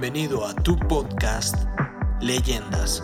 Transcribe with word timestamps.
Bienvenido 0.00 0.46
a 0.46 0.54
tu 0.54 0.78
podcast 0.78 1.56
Leyendas. 2.22 3.02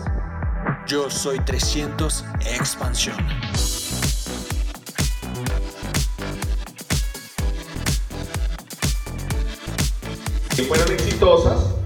Yo 0.87 1.11
soy 1.11 1.37
300 1.37 2.25
Expansión. 2.55 3.15
que 10.55 10.63
fueron 10.63 10.91
exitosas 10.91 11.76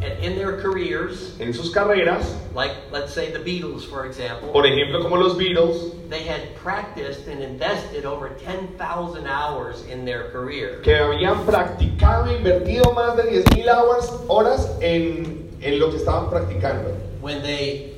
careers, 0.82 1.36
en 1.40 1.54
sus 1.54 1.72
carreras, 1.72 2.36
like 2.56 2.72
let's 2.92 3.14
say 3.14 3.32
the 3.32 3.40
Beatles, 3.40 3.86
for 3.86 4.06
example, 4.06 4.50
por 4.52 4.66
ejemplo 4.66 5.02
como 5.02 5.18
los 5.18 5.38
Beatles, 5.38 5.94
they 6.10 6.24
had 6.24 6.56
practiced 6.56 7.28
and 7.28 7.42
invested 7.42 8.06
over 8.06 8.30
10,000 8.30 9.28
hours 9.28 9.86
in 9.88 10.06
their 10.06 10.32
career. 10.32 10.82
que 10.82 10.96
habían 10.96 11.46
practicado 11.46 12.28
e 12.30 12.38
invertido 12.38 12.94
más 12.94 13.16
de 13.16 13.44
10.000 13.44 13.68
horas, 13.70 14.12
horas 14.28 14.78
en, 14.82 15.50
en 15.62 15.80
lo 15.80 15.90
que 15.92 15.98
estaban 15.98 16.30
practicando. 16.30 16.96
When 17.22 17.42
they 17.44 17.94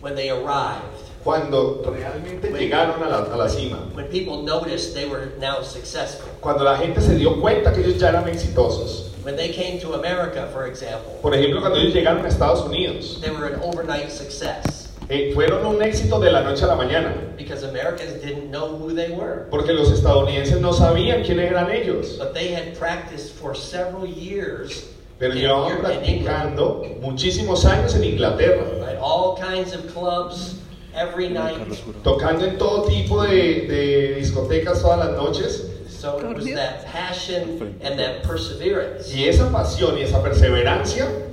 when 0.00 0.14
they 0.14 0.30
arrived, 0.30 0.98
Cuando 1.22 1.82
realmente 1.84 2.50
llegaron 2.50 3.02
a 3.02 3.08
la, 3.08 3.18
a 3.34 3.36
la 3.36 3.48
cima, 3.48 3.90
when 3.94 4.06
people 4.08 4.42
noticed 4.42 4.94
they 4.94 5.06
were 5.06 5.32
now 5.38 5.62
successful. 5.62 6.30
cuando 6.40 6.64
la 6.64 6.78
gente 6.78 7.02
se 7.02 7.14
dio 7.16 7.38
cuenta 7.42 7.72
que 7.74 7.80
ellos 7.82 7.98
ya 7.98 8.08
eran 8.08 8.26
exitosos. 8.28 9.09
When 9.22 9.36
they 9.36 9.52
came 9.52 9.78
to 9.80 9.94
America, 9.94 10.48
for 10.52 10.66
example, 10.66 11.18
Por 11.22 11.32
ejemplo, 11.34 11.60
cuando 11.60 11.78
ellos 11.78 11.92
llegaron 11.94 12.24
a 12.24 12.28
Estados 12.28 12.64
Unidos, 12.64 13.20
they 13.20 13.30
were 13.30 13.46
an 13.46 13.60
overnight 13.62 14.10
success 14.10 14.88
eh, 15.10 15.32
fueron 15.34 15.66
un 15.66 15.82
éxito 15.82 16.20
de 16.20 16.30
la 16.30 16.40
noche 16.42 16.62
a 16.64 16.68
la 16.68 16.76
mañana, 16.76 17.12
because 17.36 17.64
Americans 17.64 18.12
didn't 18.22 18.50
know 18.50 18.76
who 18.76 18.94
they 18.94 19.10
were. 19.10 19.46
porque 19.50 19.72
los 19.72 19.90
estadounidenses 19.90 20.60
no 20.60 20.72
sabían 20.72 21.24
quiénes 21.24 21.50
eran 21.50 21.70
ellos, 21.70 22.16
But 22.16 22.32
they 22.32 22.52
had 22.54 22.78
practiced 22.78 23.32
for 23.34 23.54
several 23.56 24.06
years 24.06 24.86
pero 25.18 25.32
in, 25.32 25.38
llevaban 25.38 25.70
in 25.72 26.04
England. 26.04 26.56
practicando 26.56 27.00
muchísimos 27.02 27.64
años 27.64 27.94
en 27.96 28.04
Inglaterra. 28.04 28.64
Right? 28.80 28.98
All 29.00 29.36
kinds 29.36 29.74
of 29.74 29.92
clubs 29.92 30.54
every 30.94 31.28
night. 31.28 31.58
tocando 32.04 32.44
en 32.46 32.56
todo 32.56 32.84
tipo 32.84 33.22
de, 33.22 33.66
de 33.66 34.14
discotecas 34.14 34.80
todas 34.80 34.98
las 34.98 35.16
noches. 35.16 35.66
So 36.00 36.18
it 36.18 36.34
was 36.34 36.46
that 36.54 36.86
passion 36.86 37.76
and 37.82 37.98
that 37.98 38.22
perseverance. 38.22 39.12
Y 39.14 39.24
esa 39.28 39.50
pasión 39.50 39.98
y 39.98 40.02
esa 40.02 40.22
perseverancia 40.22 41.26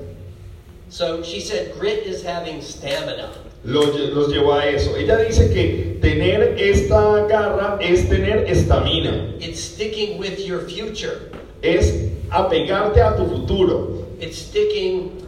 So 0.90 1.24
she 1.24 1.40
said, 1.40 1.74
grit 1.80 2.00
is 2.06 2.22
having 2.24 2.62
stamina. 2.62 3.30
los, 3.64 3.96
los 4.14 4.28
llevó 4.28 4.54
a 4.60 4.66
eso. 4.66 4.96
Ella 4.96 5.18
dice 5.18 5.54
que 5.54 6.00
tener 6.02 6.58
esta 6.60 7.26
garra 7.30 7.78
es 7.82 8.08
tener 8.10 8.46
estamina, 8.46 9.36
It's 9.42 9.62
sticking 9.62 10.18
with 10.18 10.40
your 10.40 10.62
future. 10.68 11.32
es 11.62 12.12
apegarte 12.30 12.98
a 13.02 13.16
tu 13.16 13.26
futuro. 13.26 14.06
It's 14.20 14.38
sticking 14.38 15.24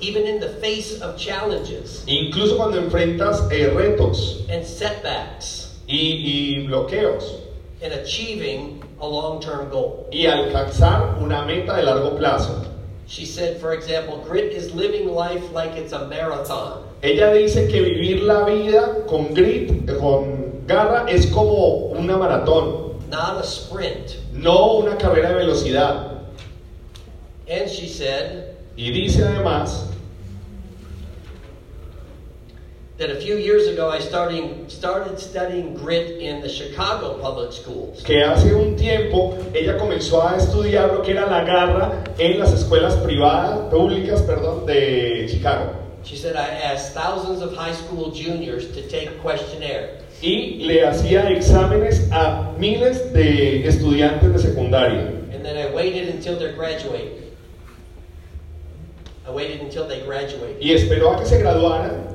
even 0.00 0.24
in 0.26 0.40
the 0.40 0.48
face 0.60 1.00
of 1.00 1.16
challenges 1.16 2.02
Incluso 2.08 2.56
cuando 2.56 2.78
enfrentas 2.80 3.48
eh, 3.52 3.70
retos 3.72 4.48
and 4.50 4.64
setbacks 4.66 5.78
y, 5.86 6.56
y 6.58 6.66
bloqueos 6.66 7.41
and 7.82 7.92
achieving 7.94 8.82
a 9.00 9.06
long-term 9.06 9.70
goal. 9.70 10.08
y 10.12 10.26
alcanzar 10.26 11.18
una 11.20 11.44
meta 11.44 11.76
de 11.76 11.82
largo 11.82 12.16
plazo. 12.16 12.66
She 13.06 13.26
said, 13.26 13.60
for 13.60 13.72
example, 13.74 14.24
grit 14.26 14.52
is 14.52 14.72
living 14.74 15.08
life 15.08 15.52
like 15.52 15.72
it's 15.76 15.92
a 15.92 16.06
marathon. 16.08 16.84
Ella 17.02 17.32
dice 17.34 17.68
que 17.68 17.82
vivir 17.82 18.22
la 18.22 18.44
vida 18.44 19.04
con 19.06 19.34
grit, 19.34 19.86
con 19.98 20.64
garra, 20.66 21.06
es 21.08 21.26
como 21.26 21.90
una 21.98 22.16
maratón. 22.16 23.08
not 23.10 23.36
a 23.38 23.46
sprint. 23.46 24.16
no 24.32 24.78
una 24.78 24.96
carrera 24.96 25.30
de 25.30 25.34
velocidad. 25.44 26.20
And 27.48 27.68
she 27.68 27.88
said 27.88 28.54
Y 28.76 28.90
dice 28.90 29.22
además 29.22 29.86
that 33.02 33.10
a 33.10 33.20
few 33.20 33.36
years 33.36 33.66
ago 33.66 33.90
I 33.90 33.98
starting, 33.98 34.68
started 34.68 35.18
studying 35.18 35.74
grit 35.74 36.20
in 36.20 36.40
the 36.40 36.48
Chicago 36.48 37.18
public 37.18 37.52
schools. 37.52 38.00
que 38.04 38.22
hace 38.22 38.54
un 38.54 38.76
tiempo 38.76 39.36
ella 39.52 39.76
comenzó 39.76 40.22
a 40.22 40.36
estudiar 40.36 40.92
lo 40.92 41.02
que 41.02 41.10
era 41.10 41.26
la 41.26 41.42
garra 41.42 42.04
en 42.18 42.38
las 42.38 42.52
escuelas 42.52 42.94
privadas, 43.02 43.72
públicas, 43.72 44.22
perdón, 44.22 44.66
de 44.66 45.26
Chicago. 45.28 45.74
She 46.04 46.16
said 46.16 46.36
I 46.36 46.46
asked 46.46 46.94
thousands 46.94 47.42
of 47.42 47.56
high 47.56 47.74
school 47.74 48.12
juniors 48.12 48.68
to 48.72 48.82
take 48.88 49.20
questionnaire. 49.20 49.98
Y 50.20 50.58
le 50.64 50.86
hacía 50.86 51.28
exámenes 51.30 52.08
a 52.12 52.52
miles 52.56 53.12
de 53.12 53.66
estudiantes 53.66 54.32
de 54.32 54.38
secundaria. 54.38 55.08
And 55.34 55.44
then 55.44 55.56
I 55.56 55.74
waited 55.74 56.08
until 56.08 56.38
they 56.38 56.52
graduated. 56.52 57.32
I 59.26 59.32
waited 59.32 59.60
until 59.60 59.88
they 59.88 60.02
graduated. 60.02 60.62
Y 60.62 60.70
esperó 60.72 61.14
a 61.14 61.18
que 61.18 61.26
se 61.26 61.38
graduaran. 61.38 62.11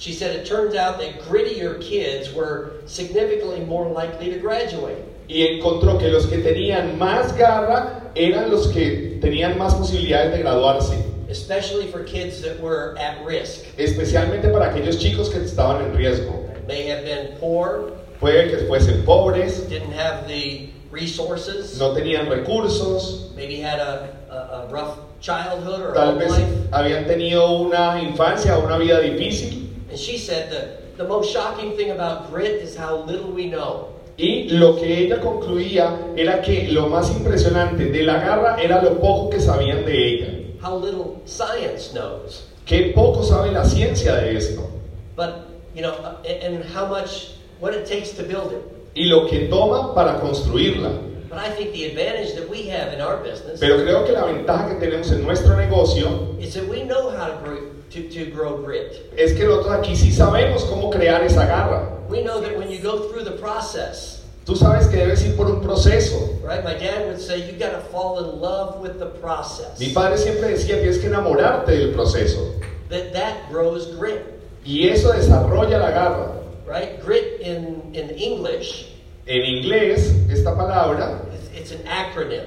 She 0.00 0.14
said 0.14 0.34
it 0.34 0.46
turns 0.46 0.74
out 0.74 0.98
that 1.00 1.20
grittier 1.20 1.78
kids 1.78 2.32
were 2.32 2.80
significantly 2.86 3.60
more 3.66 3.86
likely 3.86 4.30
to 4.30 4.38
graduate. 4.38 4.96
Y 5.28 5.46
encontró 5.46 5.98
que 6.00 6.08
los 6.08 6.24
que 6.26 6.38
tenían 6.38 6.96
más 6.98 7.36
garra 7.36 8.10
eran 8.16 8.50
los 8.50 8.68
que 8.68 9.18
tenían 9.20 9.58
más 9.58 9.74
posibilidades 9.74 10.32
de 10.32 10.38
graduarse. 10.42 11.04
Especially 11.28 11.86
for 11.88 12.02
kids 12.02 12.40
that 12.40 12.58
were 12.60 12.96
at 12.98 13.22
risk. 13.26 13.66
Especialmente 13.76 14.50
para 14.50 14.70
aquellos 14.72 14.98
chicos 14.98 15.30
que 15.30 15.38
estaban 15.40 15.84
en 15.84 15.94
riesgo. 15.94 16.48
May 16.66 16.86
have 16.88 17.04
been 17.04 17.36
poor, 17.38 17.92
Puede 18.18 18.50
que 18.50 18.66
fuesen 18.66 19.04
pobres, 19.04 19.68
didn't 19.68 19.92
have 19.92 20.26
the 20.26 20.70
resources, 20.90 21.78
no 21.78 21.94
tenían 21.94 22.28
recursos, 22.28 23.34
maybe 23.36 23.60
had 23.60 23.78
a, 23.78 24.16
a, 24.30 24.34
a 24.34 24.68
rough 24.70 24.98
childhood 25.20 25.80
or 25.80 25.94
tal 25.94 26.18
vez 26.18 26.30
life. 26.30 26.70
habían 26.72 27.06
tenido 27.06 27.50
una 27.60 28.00
infancia 28.02 28.56
o 28.58 28.64
una 28.64 28.78
vida 28.78 29.00
difícil. 29.00 29.69
And 29.90 29.98
she 29.98 30.18
said 30.18 30.50
that 30.52 30.96
the 30.96 31.04
most 31.04 31.32
shocking 31.32 31.76
thing 31.76 31.90
about 31.90 32.30
grit 32.30 32.62
is 32.62 32.76
how 32.76 33.02
little 33.04 33.32
we 33.32 33.46
know. 33.46 33.88
Y 34.16 34.48
lo 34.50 34.76
que 34.76 35.06
ella 35.06 35.20
concluía 35.20 36.14
era 36.16 36.42
que 36.42 36.68
lo 36.70 36.88
más 36.88 37.10
impresionante 37.10 37.86
de 37.86 38.02
la 38.02 38.18
garra 38.18 38.56
era 38.62 38.82
lo 38.82 39.00
poco 39.00 39.30
que 39.30 39.40
sabían 39.40 39.84
de 39.84 40.06
ella. 40.06 40.28
How 40.62 40.76
little 40.76 41.22
science 41.24 41.92
knows. 41.92 42.46
Que 42.66 42.92
poco 42.94 43.22
sabe 43.22 43.50
la 43.50 43.64
ciencia 43.64 44.14
de 44.16 44.36
esto. 44.36 44.68
But, 45.16 45.48
you 45.74 45.82
know, 45.82 45.94
and 46.24 46.54
and 46.56 46.64
how 46.64 46.86
much, 46.86 47.32
what 47.60 47.74
it 47.74 47.86
takes 47.86 48.10
to 48.12 48.22
build 48.22 48.52
it. 48.52 48.62
Y 48.94 49.06
lo 49.08 49.26
que 49.26 49.48
toma 49.48 49.94
para 49.94 50.20
construirla. 50.20 51.10
But 51.30 51.38
I 51.38 51.50
think 51.50 51.72
the 51.72 51.84
advantage 51.84 52.34
that 52.34 52.48
we 52.50 52.68
have 52.70 52.92
in 52.92 53.00
our 53.00 53.18
business 53.22 53.60
Pero 53.60 53.76
creo 53.76 54.04
que 54.04 54.12
la 54.12 54.24
ventaja 54.24 54.68
que 54.68 54.74
tenemos 54.80 55.12
en 55.12 55.22
nuestro 55.22 55.56
negocio 55.56 56.36
is 56.40 56.54
that 56.54 56.68
we 56.68 56.82
know 56.82 57.08
how 57.10 57.28
to 57.28 57.38
grow, 57.44 57.70
to, 57.90 58.08
to 58.10 58.26
grow 58.30 58.58
grit. 58.58 58.92
es 59.16 59.32
que 59.32 59.44
nosotros 59.44 59.72
aquí 59.78 59.94
sí 59.96 60.10
sabemos 60.12 60.64
cómo 60.64 60.90
crear 60.90 61.22
esa 61.24 61.46
garra. 61.46 61.88
We 62.08 62.22
know 62.22 62.40
that 62.40 62.56
when 62.56 62.70
you 62.70 62.78
go 62.78 63.08
through 63.10 63.24
the 63.24 63.36
process, 63.38 64.18
Tú 64.46 64.56
sabes 64.56 64.88
que 64.88 64.96
debes 64.98 65.22
ir 65.24 65.36
por 65.36 65.46
un 65.46 65.60
proceso. 65.60 66.38
right? 66.42 66.64
My 66.64 66.74
dad 66.74 67.06
would 67.06 67.20
say 67.20 67.38
you 67.46 67.52
got 67.58 67.72
to 67.72 67.80
fall 67.92 68.18
in 68.18 68.40
love 68.40 68.80
with 68.80 68.98
the 68.98 69.06
process. 69.20 69.78
Mi 69.78 69.92
padre 69.92 70.16
siempre 70.16 70.48
decía 70.48 70.80
tienes 70.80 70.98
que 70.98 71.08
enamorarte 71.08 71.68
del 71.70 71.92
proceso. 71.92 72.58
That 72.88 73.12
that 73.12 73.48
grows 73.50 73.86
grit, 73.96 74.22
Y 74.64 74.88
eso 74.88 75.12
desarrolla 75.12 75.78
la 75.78 75.90
garra. 75.90 76.32
right? 76.66 77.00
Grit 77.04 77.40
in 77.42 77.92
in 77.94 78.10
English, 78.10 78.86
En 79.26 79.42
inglés, 79.42 80.10
esta 80.30 80.56
palabra 80.56 81.20
it's, 81.34 81.48
it's 81.54 81.70
an 81.72 81.86
acronym. 81.86 82.46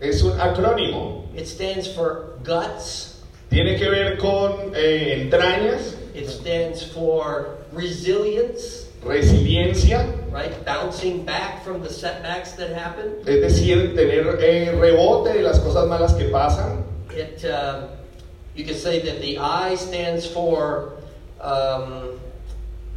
es 0.00 0.22
un 0.22 0.38
acrónimo. 0.38 1.24
It 1.34 1.46
stands 1.48 1.88
for 1.88 2.38
guts. 2.44 3.13
Tiene 3.50 3.76
que 3.76 3.88
ver 3.88 4.18
con 4.18 4.72
eh, 4.74 5.20
entrañas, 5.22 5.96
It 6.14 6.28
stands 6.28 6.82
for 6.82 7.58
resilience, 7.72 8.88
resiliencia, 9.02 10.06
right? 10.32 10.64
Bouncing 10.64 11.24
back 11.24 11.64
from 11.64 11.82
the 11.82 11.90
setbacks 11.90 12.52
that 12.52 12.70
happen. 12.70 13.16
es 13.26 13.40
decir, 13.40 13.94
tener 13.96 14.38
eh, 14.40 14.72
rebote 14.72 15.34
de 15.34 15.42
las 15.42 15.58
cosas 15.58 15.88
malas 15.88 16.14
que 16.16 16.28
pasan. 16.30 16.84
It, 17.10 17.44
uh, 17.44 17.88
you 18.54 18.64
could 18.64 18.76
say 18.76 19.00
that 19.00 19.20
the 19.20 19.38
I 19.38 19.74
stands 19.74 20.24
for 20.26 20.94
um, 21.40 22.18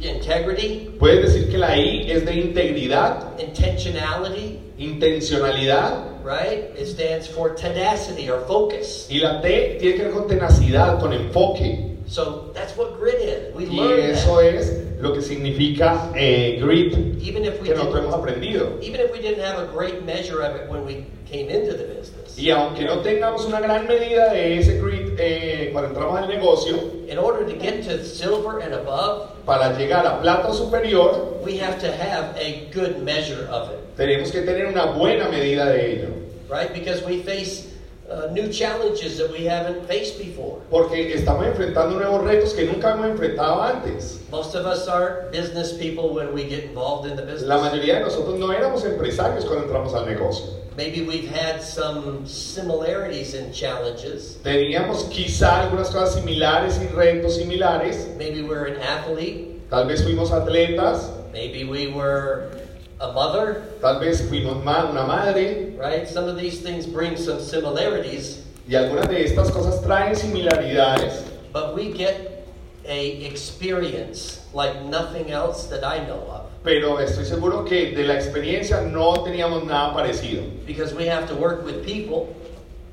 integrity, 0.00 0.90
Puedes 0.98 1.34
decir 1.34 1.50
que 1.50 1.58
la 1.58 1.74
I 1.74 2.06
es 2.08 2.24
de 2.24 2.34
integridad, 2.34 3.36
intentionality, 3.38 4.60
intencionalidad, 4.78 6.22
right? 6.24 6.70
It 6.76 6.86
stands 6.86 7.26
for 7.26 7.54
tenacity 7.54 8.30
or 8.30 8.40
focus. 8.46 9.06
y 9.10 9.18
la 9.20 9.40
T 9.40 9.76
tiene 9.80 9.96
que 9.96 10.04
ver 10.04 10.12
con 10.12 10.28
tenacidad, 10.28 11.00
con 11.00 11.12
enfoque. 11.12 11.96
So 12.06 12.50
that's 12.54 12.74
what 12.76 12.98
grit 12.98 13.16
is. 13.20 13.54
We 13.54 13.66
Y 13.66 14.10
eso 14.10 14.36
that. 14.36 14.44
es 14.54 14.72
lo 14.98 15.12
que 15.12 15.20
significa 15.20 16.10
eh, 16.16 16.58
grit, 16.60 16.94
Even 17.22 17.44
if 17.44 17.60
we 17.60 17.68
que 17.68 17.74
nosotros 17.74 18.02
hemos 18.04 18.14
aprendido. 18.14 18.78
even 18.82 19.00
if 19.00 19.12
we 19.12 19.18
didn't 19.20 19.44
have 19.44 19.58
a 19.58 19.66
great 19.66 20.04
measure 20.04 20.40
of 20.42 20.56
it 20.56 20.68
when 20.70 20.86
we 20.86 21.04
came 21.30 21.50
into 21.50 21.72
the 21.76 21.84
business. 21.84 22.27
Y 22.38 22.50
aunque 22.50 22.84
no 22.84 22.98
tengamos 23.00 23.44
una 23.46 23.60
gran 23.60 23.86
medida 23.88 24.32
de 24.32 24.58
ese 24.58 24.80
grit 24.80 25.14
eh, 25.18 25.70
cuando 25.72 25.88
entramos 25.90 26.16
al 26.18 26.28
negocio, 26.28 26.76
In 27.08 27.18
order 27.18 27.44
to 27.46 27.58
get 27.58 27.82
to 27.88 28.04
silver 28.04 28.60
and 28.60 28.74
above, 28.74 29.30
para 29.44 29.76
llegar 29.76 30.06
a 30.06 30.20
plata 30.20 30.52
superior, 30.52 31.38
we 31.44 31.58
have 31.58 31.78
to 31.80 31.88
have 31.88 32.36
a 32.36 32.68
good 32.72 33.02
measure 33.02 33.48
of 33.50 33.70
it, 33.70 33.78
tenemos 33.96 34.30
que 34.30 34.42
tener 34.42 34.66
una 34.68 34.92
buena 34.92 35.28
medida 35.28 35.66
de 35.72 35.94
ello. 35.94 36.08
right? 36.48 36.72
Because 36.72 37.02
we 37.04 37.22
face 37.22 37.66
uh, 38.10 38.28
new 38.32 38.52
challenges 38.52 39.18
that 39.18 39.30
we 39.30 39.44
haven't 39.44 39.86
faced 39.86 40.18
before. 40.18 40.60
Porque 40.70 41.12
estamos 41.14 41.46
enfrentando 41.46 41.98
nuevos 41.98 42.24
retos 42.24 42.54
que 42.54 42.64
nunca 42.64 42.92
hemos 42.92 43.06
enfrentado 43.06 43.62
antes. 43.62 44.20
Most 44.30 44.54
of 44.54 44.66
us 44.66 44.88
aren't 44.88 45.32
business 45.32 45.76
people 45.76 46.14
when 46.14 46.32
we 46.32 46.44
get 46.44 46.64
involved 46.64 47.08
in 47.10 47.16
the 47.16 47.22
business. 47.22 47.48
La 47.48 47.58
mayoría 47.58 47.94
de 47.94 48.00
nosotros 48.00 48.38
no 48.38 48.48
éramos 48.48 48.84
empresarios 48.84 49.44
cuando 49.44 49.64
entramos 49.66 49.94
al 49.94 50.06
negocio. 50.06 50.54
Maybe 50.76 51.02
we've 51.02 51.28
had 51.28 51.60
some 51.60 52.24
similarities 52.24 53.34
in 53.34 53.52
challenges. 53.52 54.38
Teníamos 54.44 55.04
quizá 55.10 55.62
algunas 55.62 55.90
cosas 55.90 56.14
similares 56.14 56.78
y 56.78 56.86
retos 56.94 57.36
similares. 57.36 58.16
Maybe 58.16 58.42
we're 58.42 58.66
an 58.66 58.80
athlete. 58.80 59.68
Tal 59.70 59.86
vez 59.86 60.02
fuimos 60.02 60.30
atletas, 60.30 61.10
Maybe 61.32 61.64
we 61.64 61.92
were 61.92 62.50
a 63.00 63.12
mother, 63.12 63.62
tal 63.80 64.00
vez 64.00 64.22
ma- 64.64 64.90
una 64.90 65.04
madre, 65.06 65.74
right? 65.78 66.08
Some 66.08 66.28
of 66.28 66.36
these 66.36 66.60
things 66.60 66.86
bring 66.86 67.16
some 67.16 67.40
similarities, 67.40 68.42
y 68.68 68.74
algunas 68.74 69.08
de 69.08 69.24
estas 69.24 69.50
cosas 69.50 69.80
traen 69.82 70.14
similaridades, 70.16 71.22
but 71.52 71.74
we 71.74 71.92
get 71.92 72.46
a 72.86 73.24
experience 73.24 74.40
like 74.52 74.82
nothing 74.84 75.30
else 75.30 75.66
that 75.66 75.84
I 75.84 76.04
know 76.06 76.20
of. 76.30 76.46
Pero 76.64 76.98
estoy 76.98 77.24
seguro 77.24 77.64
que 77.64 77.94
de 77.94 78.04
la 78.04 78.14
experiencia 78.14 78.82
no 78.82 79.22
teníamos 79.24 79.64
nada 79.64 79.94
parecido, 79.94 80.42
because 80.66 80.92
we 80.92 81.06
have 81.06 81.28
to 81.28 81.34
work 81.36 81.64
with 81.64 81.84
people 81.84 82.34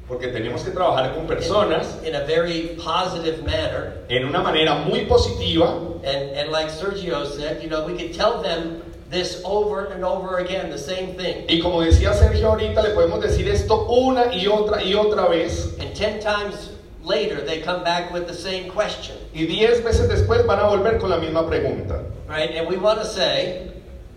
porque 0.08 0.28
teníamos 0.32 0.64
que 0.64 0.70
trabajar 0.72 1.16
con 1.16 1.24
in- 1.24 1.28
personas 1.28 1.88
in, 2.06 2.14
a 2.14 2.24
very 2.26 2.78
positive 2.78 3.44
manner. 3.44 4.06
en 4.10 4.26
una 4.26 4.40
manera 4.44 4.86
muy 4.86 5.06
positiva, 5.06 5.82
And, 6.06 6.38
and 6.38 6.52
like 6.52 6.68
Sergio 6.70 7.26
said, 7.26 7.64
you 7.64 7.68
know, 7.70 7.84
we 7.84 7.98
can 7.98 8.14
tell 8.14 8.40
them 8.44 8.84
this 9.16 9.42
over 9.46 9.86
and 9.94 10.04
over 10.04 10.38
again, 10.40 10.70
the 10.70 10.78
same 10.78 11.16
thing. 11.16 11.46
y 11.48 11.60
como 11.62 11.82
decía 11.82 12.14
Sergio 12.14 12.50
ahorita, 12.50 12.84
le 12.84 12.90
podemos 12.94 13.22
decir 13.22 13.48
esto 13.48 13.88
una 13.90 14.34
y 14.34 14.46
otra 14.48 14.84
y 14.84 14.94
otra 14.94 15.28
vez, 15.30 15.74
And 15.80 15.94
10 15.96 16.20
times 16.22 16.72
later, 17.04 17.40
they 17.42 17.62
come 17.62 17.84
back 17.84 18.12
with 18.14 18.28
the 18.28 18.34
same 18.34 18.70
question, 18.70 19.16
y 19.34 19.46
diez 19.46 19.82
veces 19.84 20.10
después 20.10 20.46
van 20.46 20.60
a 20.60 20.68
volver 20.68 21.00
con 21.00 21.10
la 21.10 21.18
misma 21.18 21.48
pregunta. 21.48 22.02
right? 22.28 22.52
And 22.58 22.68
we 22.68 22.76
want 22.78 23.00
to 23.00 23.06
say, 23.06 23.72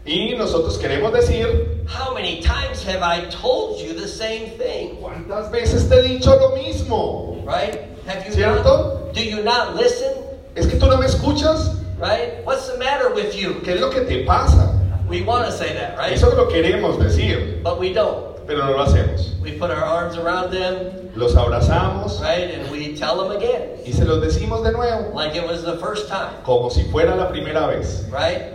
Y 0.04 0.34
nosotros 0.36 0.78
queremos 0.78 1.12
decir, 1.12 1.84
how 1.86 2.14
many 2.14 2.40
times 2.40 2.82
have 2.82 3.02
I 3.02 3.26
told 3.30 3.78
you 3.78 3.92
the 3.92 4.08
same 4.08 4.50
thing, 4.58 4.96
¿cuántas 5.00 5.50
veces 5.52 5.88
te 5.88 5.96
he 6.00 6.02
dicho 6.18 6.34
lo 6.34 6.56
mismo? 6.56 7.44
right? 7.46 7.78
Have 8.06 8.24
you 8.26 8.32
¿Cierto? 8.32 8.64
not, 9.04 9.14
do 9.14 9.22
you 9.22 9.42
not 9.44 9.76
listen, 9.76 10.12
¿Es 10.56 10.66
que 10.66 10.76
tú 10.78 10.86
no 10.88 10.96
me 10.96 11.06
escuchas? 11.06 11.76
right? 12.00 12.42
What's 12.44 12.68
the 12.70 12.78
matter 12.78 13.12
with 13.14 13.34
you? 13.36 13.60
¿Qué 13.62 13.74
es 13.74 13.80
lo 13.80 13.90
que 13.90 14.00
te 14.00 14.24
pasa? 14.24 14.74
We 15.08 15.22
want 15.22 15.46
to 15.46 15.52
say 15.52 15.72
that, 15.74 15.96
right? 15.98 16.12
Eso 16.12 16.34
lo 16.36 16.46
queremos 16.50 16.98
decir, 16.98 17.62
But 17.62 17.78
we 17.80 17.92
don't. 17.92 18.36
pero 18.46 18.58
no 18.64 18.72
lo 18.72 18.84
hacemos. 18.84 19.38
We 19.40 19.52
put 19.52 19.70
our 19.70 19.82
arms 19.84 20.16
around 20.16 20.50
them, 20.52 21.10
Los 21.16 21.34
abrazamos 21.34 22.20
right? 22.22 22.50
And 22.50 22.70
we 22.70 22.94
tell 22.94 23.16
them 23.18 23.36
again, 23.36 23.78
y 23.84 23.92
se 23.92 24.04
los 24.04 24.22
decimos 24.22 24.62
de 24.64 24.72
nuevo, 24.72 25.12
like 25.14 25.34
it 25.34 25.46
was 25.46 25.64
the 25.64 25.76
first 25.78 26.08
time, 26.08 26.32
como 26.44 26.68
si 26.68 26.84
fuera 26.84 27.16
la 27.16 27.28
primera 27.30 27.66
vez, 27.66 28.04
right? 28.10 28.52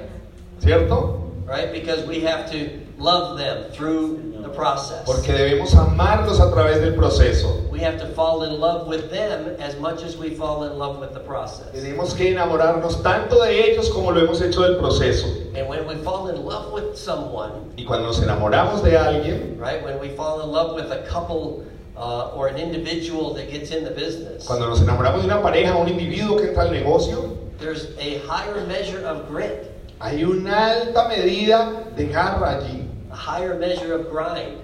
¿cierto? 0.60 1.20
right? 1.46 1.72
Because 1.74 2.06
we 2.08 2.22
have 2.22 2.50
to 2.52 2.70
love 3.04 3.38
them 3.38 3.70
through 3.72 4.34
the 4.42 4.50
process. 4.50 5.06
Porque 5.06 5.34
debemos 5.34 5.76
amarlos 5.76 6.40
a 6.40 6.50
través 6.52 6.80
del 6.82 6.96
proceso. 6.96 7.68
We 7.72 7.80
have 7.80 8.00
to 8.00 8.08
fall 8.16 8.44
in 8.44 8.60
love 8.60 8.88
with 8.88 9.12
them 9.12 9.56
as 9.60 9.78
much 9.80 10.04
as 10.04 10.18
we 10.18 10.32
fall 10.32 10.64
in 10.64 10.78
love 10.78 11.00
with 11.00 11.14
the 11.14 11.20
process. 11.20 11.68
Tenemos 11.74 12.16
que 12.16 12.34
enamorarnos 12.34 13.04
tanto 13.04 13.44
de 13.44 13.72
ellos 13.72 13.90
como 13.90 14.12
lo 14.12 14.22
hemos 14.22 14.42
hecho 14.42 14.62
del 14.62 14.78
proceso. 14.78 15.28
And 15.56 15.68
when 15.68 15.86
we 15.86 15.96
fall 16.04 16.30
in 16.30 16.44
love 16.44 16.72
with 16.72 16.98
someone, 16.98 17.74
Y 17.78 17.86
cuando 17.86 18.08
nos 18.08 18.20
enamoramos 18.22 18.84
de 18.84 18.98
alguien, 18.98 19.60
right? 19.60 19.84
When 19.84 20.00
we 20.00 20.10
fall 20.16 20.42
in 20.42 20.50
love 20.52 20.76
with 20.76 20.92
a 20.92 21.04
couple 21.08 21.66
uh, 21.98 22.32
or 22.36 22.48
an 22.48 22.58
individual 22.58 23.34
that 23.36 23.52
gets 23.52 23.72
in 23.72 23.84
the 23.84 23.92
business, 23.92 24.46
cuando 24.46 24.68
nos 24.68 24.80
enamoramos 24.80 25.22
de 25.22 25.28
una 25.28 25.42
pareja, 25.42 25.76
un 25.76 25.88
individuo 25.88 26.38
que 26.38 26.48
entra 26.50 26.64
al 26.64 26.72
negocio, 26.72 27.38
there's 27.60 27.96
a 27.98 28.20
higher 28.28 28.66
measure 28.68 29.06
of 29.06 29.28
grit, 29.28 29.72
hay 30.00 30.24
una 30.24 30.72
alta 30.72 31.08
medida 31.08 31.86
de 31.96 32.08
garra 32.08 32.60
allí, 32.60 32.83
a 33.14 33.16
higher 33.16 33.54
measure 33.60 33.94
of 33.94 34.10
grind, 34.10 34.58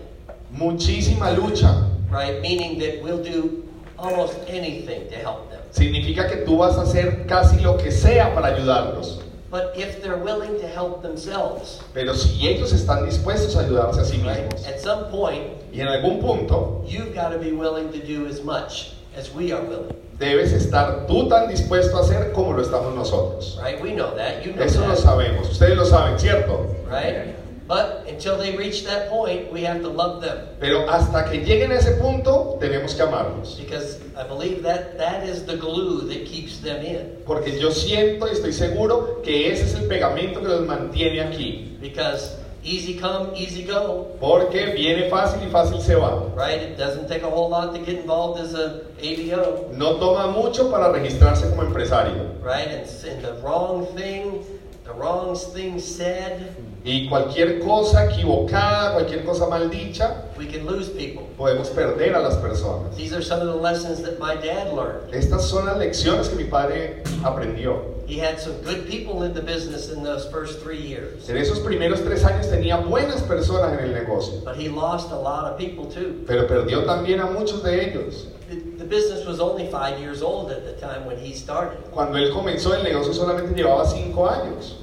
muchísima 0.52 1.36
lucha. 1.36 1.86
right? 2.10 2.42
Meaning 2.42 2.80
that 2.80 3.02
we'll 3.04 3.24
do 3.24 3.64
almost 3.98 4.36
anything 4.48 5.08
to 5.10 5.16
help 5.16 5.50
them. 5.52 5.62
Significa 5.72 6.28
que 6.28 6.44
tú 6.46 6.58
vas 6.58 6.76
a 6.78 6.82
hacer 6.82 7.28
casi 7.28 7.60
lo 7.62 7.78
que 7.78 7.92
sea 7.92 8.34
para 8.34 8.48
ayudarlos. 8.56 9.22
But 9.52 9.74
if 9.76 10.02
they're 10.02 10.18
willing 10.18 10.60
to 10.60 10.68
help 10.68 11.02
themselves, 11.02 11.82
Pero 11.94 12.14
si 12.14 12.48
ellos 12.48 12.72
están 12.74 13.06
dispuestos 13.06 13.56
a 13.56 13.62
ayudarse 13.66 14.00
a 14.02 14.06
sí 14.06 14.18
right? 14.24 14.46
mismos, 14.52 14.68
At 14.68 14.80
some 14.80 15.06
point, 15.12 15.44
y 15.72 15.82
en 15.82 15.88
algún 15.88 16.20
punto 16.22 16.84
You've 16.88 17.14
got 17.14 17.30
to 17.32 17.38
be 17.40 17.52
willing 17.52 17.92
to 17.92 18.00
do 18.00 18.26
as 18.28 18.44
much 18.44 18.94
as 19.16 19.32
we 19.34 19.52
are 19.52 19.62
willing, 19.62 19.96
debes 20.20 20.52
estar 20.54 21.06
tú 21.08 21.28
tan 21.30 21.48
dispuesto 21.50 21.98
a 21.98 22.02
hacer 22.02 22.32
como 22.34 22.54
lo 22.54 22.62
estamos 22.64 22.94
nosotros. 22.96 23.58
right? 23.62 23.80
We 23.82 23.94
know 23.94 24.16
that. 24.16 24.44
You 24.46 24.54
know 24.54 24.64
Eso 24.64 24.82
lo 24.82 24.90
that, 24.96 24.98
sabemos, 25.00 25.50
ustedes 25.50 25.76
lo 25.78 25.86
saben, 25.86 26.18
¿cierto? 26.20 26.66
right? 26.88 27.36
But 27.70 28.08
until 28.10 28.36
they 28.36 28.58
reach 28.58 28.84
that 28.86 29.10
point, 29.12 29.54
we 29.54 29.62
have 29.62 29.82
to 29.84 29.90
love 29.90 30.22
them 30.24 30.40
Pero 30.60 30.90
hasta 30.90 31.30
que 31.30 31.40
lleguen 31.46 31.72
a 31.72 31.76
ese 31.76 31.92
punto, 32.02 32.58
tenemos 32.60 32.96
que 32.96 33.04
amarlos. 33.04 33.58
because 33.60 34.00
I 34.18 34.24
believe 34.28 34.64
that 34.64 34.98
that 34.98 35.24
is 35.24 35.46
the 35.46 35.56
glue 35.56 36.02
that 36.10 36.26
keeps 36.26 36.58
them 36.62 36.84
in. 36.84 37.18
Porque 37.28 37.60
yo 37.60 37.70
siento 37.70 38.28
y 38.28 38.32
estoy 38.32 38.54
seguro 38.54 39.22
que 39.24 39.52
ese 39.54 39.66
es 39.66 39.76
el 39.76 39.88
pegamento 39.88 40.42
que 40.42 40.48
los 40.48 40.62
mantiene 40.66 41.22
aquí. 41.22 41.78
Because 41.80 42.38
easy 42.64 42.96
come, 43.00 43.30
easy 43.38 43.64
go, 43.64 44.18
Porque 44.20 44.74
viene 44.76 45.08
fácil 45.08 45.40
y 45.48 45.52
fácil 45.52 45.80
se 45.80 45.94
va. 45.96 46.24
right? 46.36 46.62
It 46.64 46.76
doesn't 46.76 47.08
take 47.08 47.22
a 47.24 47.30
whole 47.30 47.50
lot 47.52 47.74
to 47.76 47.80
get 47.80 48.00
involved 48.02 48.42
as 48.42 48.56
a 48.56 48.82
ABO, 49.00 49.72
No 49.78 49.98
toma 50.00 50.28
mucho 50.32 50.72
para 50.72 50.92
registrarse 50.92 51.48
como 51.52 51.62
empresario. 51.62 52.34
right? 52.44 52.68
And, 52.68 52.82
and 53.08 53.22
the 53.24 53.34
wrong 53.44 53.86
thing, 53.96 54.44
the 54.90 54.96
wrong 55.00 55.36
thing 55.54 55.80
said, 55.80 56.56
Y 56.84 57.08
cualquier 57.10 57.60
cosa 57.60 58.06
equivocada, 58.10 58.94
cualquier 58.94 59.24
cosa 59.26 59.48
mal 59.48 59.70
dicha, 59.70 60.24
we 60.38 60.46
can 60.48 60.66
lose 60.66 60.90
people. 60.90 61.28
podemos 61.38 61.70
perder 61.70 62.16
a 62.16 62.20
las 62.20 62.38
personas. 62.38 62.96
These 62.96 63.14
are 63.14 63.22
some 63.22 63.42
of 63.42 63.48
the 63.48 63.56
lessons 63.56 64.02
that 64.02 64.18
my 64.20 64.36
dad 64.36 64.74
learned. 64.74 65.14
Estas 65.14 65.42
son 65.42 65.66
las 65.66 65.78
lecciones 65.78 66.30
que 66.30 66.38
mi 66.38 66.50
padre 66.50 67.04
aprendió. 67.24 67.98
He 68.08 68.18
had 68.18 68.40
some 68.40 68.54
good 68.64 68.88
people 68.88 69.22
in 69.24 69.34
the 69.36 69.42
business 69.42 69.92
in 69.92 70.02
those 70.04 70.28
first 70.32 70.64
three 70.64 70.82
years, 70.82 71.30
En 71.30 71.38
esos 71.38 71.60
primeros 71.60 72.02
tres 72.02 72.24
años 72.24 72.50
tenía 72.50 72.78
buenas 72.78 73.22
personas 73.22 73.78
en 73.78 73.86
el 73.86 73.94
negocio, 73.94 74.42
but 74.44 74.56
he 74.56 74.70
lost 74.70 75.12
a 75.12 75.16
lot 75.16 75.46
of 75.46 75.60
people 75.60 75.86
too. 75.86 76.24
pero 76.26 76.48
perdió 76.48 76.86
también 76.86 77.20
a 77.20 77.28
muchos 77.28 77.62
de 77.62 77.90
ellos. 77.90 78.28
Business 78.90 79.26
was 79.26 79.40
only 79.40 79.68
five 79.70 80.00
years 80.00 80.22
old 80.24 80.52
at 80.52 80.64
the 80.66 80.74
time 80.82 81.06
when 81.06 81.18
he 81.18 81.34
started, 81.34 81.78
Cuando 81.92 82.18
él 82.18 82.32
comenzó 82.34 82.74
el 82.74 82.84
negocio 82.84 83.14
solamente 83.14 83.54
llevaba 83.56 83.86
cinco 83.86 84.28
años. 84.28 84.76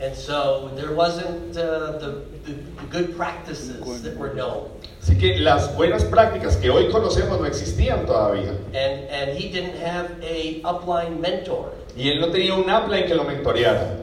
and 0.00 0.14
so 0.14 0.70
there 0.74 0.92
wasn't 0.92 1.56
uh, 1.56 1.92
the, 1.98 2.24
the, 2.44 2.52
the 2.52 2.86
good 2.90 3.16
practices 3.16 4.02
that 4.02 4.16
were 4.16 4.34
known, 4.34 4.68
Así 5.00 5.16
que 5.18 5.38
las 5.38 5.74
buenas 5.76 6.02
prácticas 6.04 6.56
que 6.56 6.68
hoy 6.70 6.90
conocemos 6.90 7.38
no 7.40 7.46
existían 7.46 8.04
todavía. 8.06 8.50
and 8.74 9.08
and 9.08 9.38
he 9.38 9.48
didn't 9.50 9.76
have 9.76 10.10
a 10.22 10.60
upline 10.64 11.20
mentor, 11.20 11.70
Y 11.96 12.08
él 12.08 12.20
no 12.20 12.28
tenía 12.32 12.54
un 12.54 12.68
upline 12.68 13.06
que 13.06 13.14
lo 13.14 13.22
mentoreara. 13.24 13.98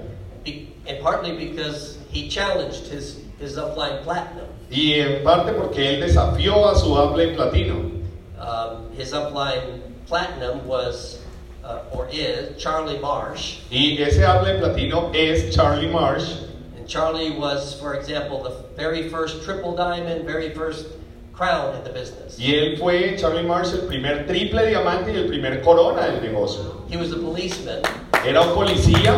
be, 0.46 0.70
and 0.88 1.04
partly 1.04 1.36
because 1.36 1.98
he 2.10 2.30
challenged 2.30 2.88
his 2.88 3.18
his 3.40 3.58
upline 3.58 4.02
platinum. 4.04 4.46
Y 4.70 4.94
en 4.94 5.24
parte 5.26 5.52
porque 5.52 5.96
él 5.96 6.00
desafió 6.02 6.70
a 6.70 6.76
su 6.76 6.94
upline 6.96 7.36
platino. 7.36 8.00
Um, 8.42 8.92
his 8.94 9.14
upline 9.14 9.82
platinum 10.08 10.66
was 10.66 11.22
uh, 11.64 11.84
or 11.92 12.08
is 12.12 12.62
Charlie 12.62 13.00
Marsh. 13.00 13.60
Y 13.70 13.98
ese 14.00 14.18
upline 14.18 14.60
platino 14.60 15.14
es 15.14 15.56
Charlie 15.56 15.88
Marsh. 15.88 16.42
And 16.76 16.88
Charlie 16.88 17.32
was, 17.32 17.80
for 17.80 17.94
example, 17.94 18.42
the 18.42 18.66
very 18.76 19.10
first 19.10 19.44
triple 19.44 19.76
diamond, 19.76 20.26
very 20.26 20.50
first 20.50 20.88
crown 21.34 21.76
in 21.76 21.84
the 21.84 21.92
business. 21.92 22.38
Y 22.40 22.54
él 22.54 22.80
fue, 22.80 23.16
Charlie 23.18 23.44
Marsh, 23.44 23.74
el 23.74 23.88
primer 23.88 24.26
triple 24.26 24.66
diamante 24.66 25.12
y 25.12 25.18
el 25.18 25.28
primer 25.28 25.62
corona 25.62 26.02
del 26.02 26.22
negocio. 26.22 26.84
He 26.90 26.98
was 26.98 27.12
a 27.12 27.18
policeman, 27.18 27.84
Era 28.26 28.42
un 28.42 28.56
policía 28.56 29.18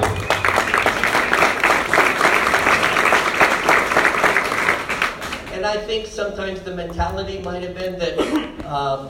and 5.64 5.80
I 5.80 5.82
think 5.82 6.08
sometimes 6.08 6.60
the 6.62 6.76
mentality 6.76 7.40
might 7.40 7.64
have 7.64 7.74
been 7.74 7.98
that 7.98 8.20
um, 8.68 9.08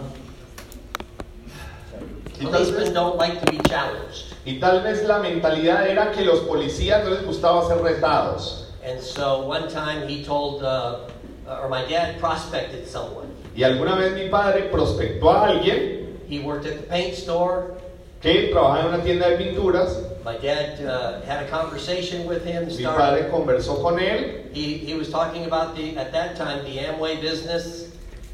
policemen 2.39 2.93
don't 2.93 3.17
like 3.17 3.43
to 3.43 3.51
be 3.51 3.57
challenged. 3.67 4.35
y 4.45 4.59
tal 4.59 4.83
vez 4.83 5.03
la 5.07 5.19
mentalidad 5.19 5.87
era 5.87 6.11
que 6.11 6.23
los 6.23 6.41
policías 6.41 7.03
no 7.03 7.09
les 7.09 7.23
gustaba 7.23 7.67
ser 7.67 7.81
retados. 7.81 8.65
And 8.83 9.01
so 9.01 9.47
one 9.47 9.67
time 9.67 10.07
he 10.07 10.23
told, 10.23 10.63
uh, 10.63 11.09
or 11.47 11.69
my 11.69 11.85
dad 11.85 12.19
prospected 12.19 12.87
someone. 12.87 13.33
Y 13.55 13.63
alguna 13.63 13.95
vez 13.95 14.13
mi 14.13 14.29
padre 14.29 14.69
prospectó 14.69 15.31
a 15.31 15.47
alguien 15.47 16.19
He 16.27 16.39
worked 16.39 16.65
at 16.65 16.77
the 16.77 16.87
paint 16.87 17.15
store. 17.15 17.77
Que 18.23 18.47
trabajaba 18.51 18.79
en 18.79 18.87
una 18.95 19.03
tienda 19.03 19.29
de 19.29 19.37
pinturas. 19.37 19.99
My 20.23 20.37
dad 20.37 20.79
uh, 20.85 21.21
had 21.27 21.43
a 21.43 21.49
conversation 21.49 22.25
with 22.25 22.45
him. 22.45 22.67
Mi 22.67 22.73
started- 22.73 22.97
padre 22.97 23.29
conversó 23.29 23.81
con 23.81 23.99
él 23.99 24.43
He, 24.53 24.77
he 24.77 24.93
was 24.93 25.09
talking 25.09 25.45
about 25.45 25.75
the 25.75 25.97
at 25.97 26.13
that 26.13 26.37
time 26.37 26.63
the 26.63 26.79
Amway 26.79 27.19
business, 27.19 27.89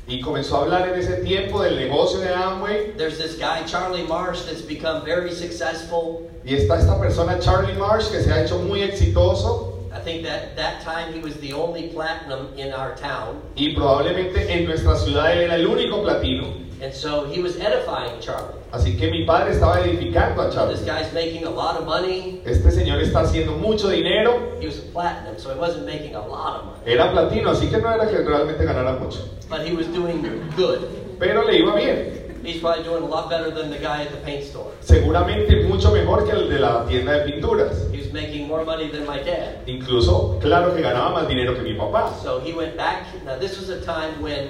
Y 0.07 0.21
comenzó 0.21 0.57
a 0.57 0.61
hablar 0.65 0.87
en 0.89 0.99
ese 0.99 1.23
tiempo 1.23 1.61
del 1.63 1.75
negocio 1.77 2.19
de 2.19 2.29
Amway. 2.33 2.95
There's 2.97 3.17
this 3.17 3.35
guy, 3.37 3.63
Charlie 3.65 4.05
Marsh, 4.07 4.41
that's 4.43 4.61
become 4.61 5.03
very 5.05 5.31
successful. 5.31 6.29
Y 6.45 6.53
está 6.55 6.79
esta 6.79 6.99
persona, 6.99 7.39
Charlie 7.39 7.75
Marsh, 7.75 8.09
que 8.11 8.21
se 8.21 8.31
ha 8.31 8.43
hecho 8.43 8.59
muy 8.59 8.81
exitoso. 8.81 9.78
I 9.91 9.99
think 9.99 10.23
that 10.23 10.55
that 10.55 10.81
time 10.83 11.13
he 11.13 11.19
was 11.19 11.35
the 11.37 11.51
only 11.53 11.87
platinum 11.89 12.49
in 12.57 12.73
our 12.73 12.95
town. 12.95 13.41
Y 13.55 13.73
probablemente 13.75 14.47
en 14.51 14.65
nuestra 14.65 14.95
ciudad 14.95 15.31
él 15.33 15.41
era 15.43 15.55
el 15.55 15.65
único 15.67 16.03
platino. 16.03 16.53
And 16.81 16.93
so 16.93 17.25
he 17.25 17.41
was 17.41 17.57
edifying 17.57 18.19
Charlie. 18.21 18.55
Así 18.71 18.97
que 18.97 19.09
mi 19.11 19.25
padre 19.25 19.51
estaba 19.51 19.81
edificando 19.81 20.41
a 20.43 20.45
This 20.45 20.55
Charlie. 20.55 20.85
guy's 20.85 21.11
making 21.13 21.45
a 21.45 21.49
lot 21.49 21.75
of 21.77 21.85
money. 21.85 22.41
Este 22.45 22.71
señor 22.71 23.01
está 23.01 23.21
haciendo 23.21 23.57
mucho 23.57 23.89
dinero. 23.89 24.55
He 24.61 24.67
was 24.67 24.77
a 24.79 24.91
platinum, 24.93 25.37
so 25.37 25.51
he 25.53 25.59
wasn't 25.59 25.85
making 25.85 26.15
a 26.15 26.21
lot 26.25 26.59
of 26.59 26.65
money. 26.67 26.79
Era 26.93 27.11
platino, 27.11 27.49
así 27.49 27.67
que 27.69 27.79
no 27.79 27.89
era 27.91 28.07
que 28.07 28.17
realmente 28.19 28.63
ganara 28.63 28.93
mucho. 28.99 29.19
But 29.49 29.65
he 29.67 29.73
was 29.75 29.87
doing 29.87 30.21
good. 30.55 30.87
Pero 31.19 31.43
le 31.45 31.57
iba 31.59 31.75
bien. 31.75 32.37
He's 32.45 32.61
probably 32.61 32.83
doing 32.85 33.03
a 33.03 33.07
lot 33.07 33.29
better 33.29 33.51
than 33.51 33.69
the 33.69 33.77
guy 33.79 34.03
at 34.03 34.11
the 34.11 34.17
paint 34.23 34.43
store. 34.45 34.71
Seguramente 34.79 35.67
mucho 35.67 35.91
mejor 35.91 36.25
que 36.25 36.31
el 36.31 36.47
de 36.49 36.59
la 36.59 36.85
tienda 36.85 37.11
de 37.19 37.25
pinturas. 37.31 37.89
Was 38.09 38.13
making 38.13 38.47
more 38.47 38.65
money 38.65 38.89
than 38.89 39.05
my 39.05 39.19
dad. 39.21 39.67
Incluso, 39.67 40.39
claro 40.41 40.73
que 40.73 40.81
ganaba 40.81 41.13
más 41.13 41.27
dinero 41.27 41.53
que 41.53 41.61
mi 41.61 41.75
papá. 41.75 42.15
So 42.23 42.39
he 42.39 42.53
went 42.53 42.75
back. 42.75 43.05
Now, 43.23 43.37
this 43.37 43.59
was 43.59 43.69
a 43.69 43.81
time 43.81 44.19
when 44.19 44.49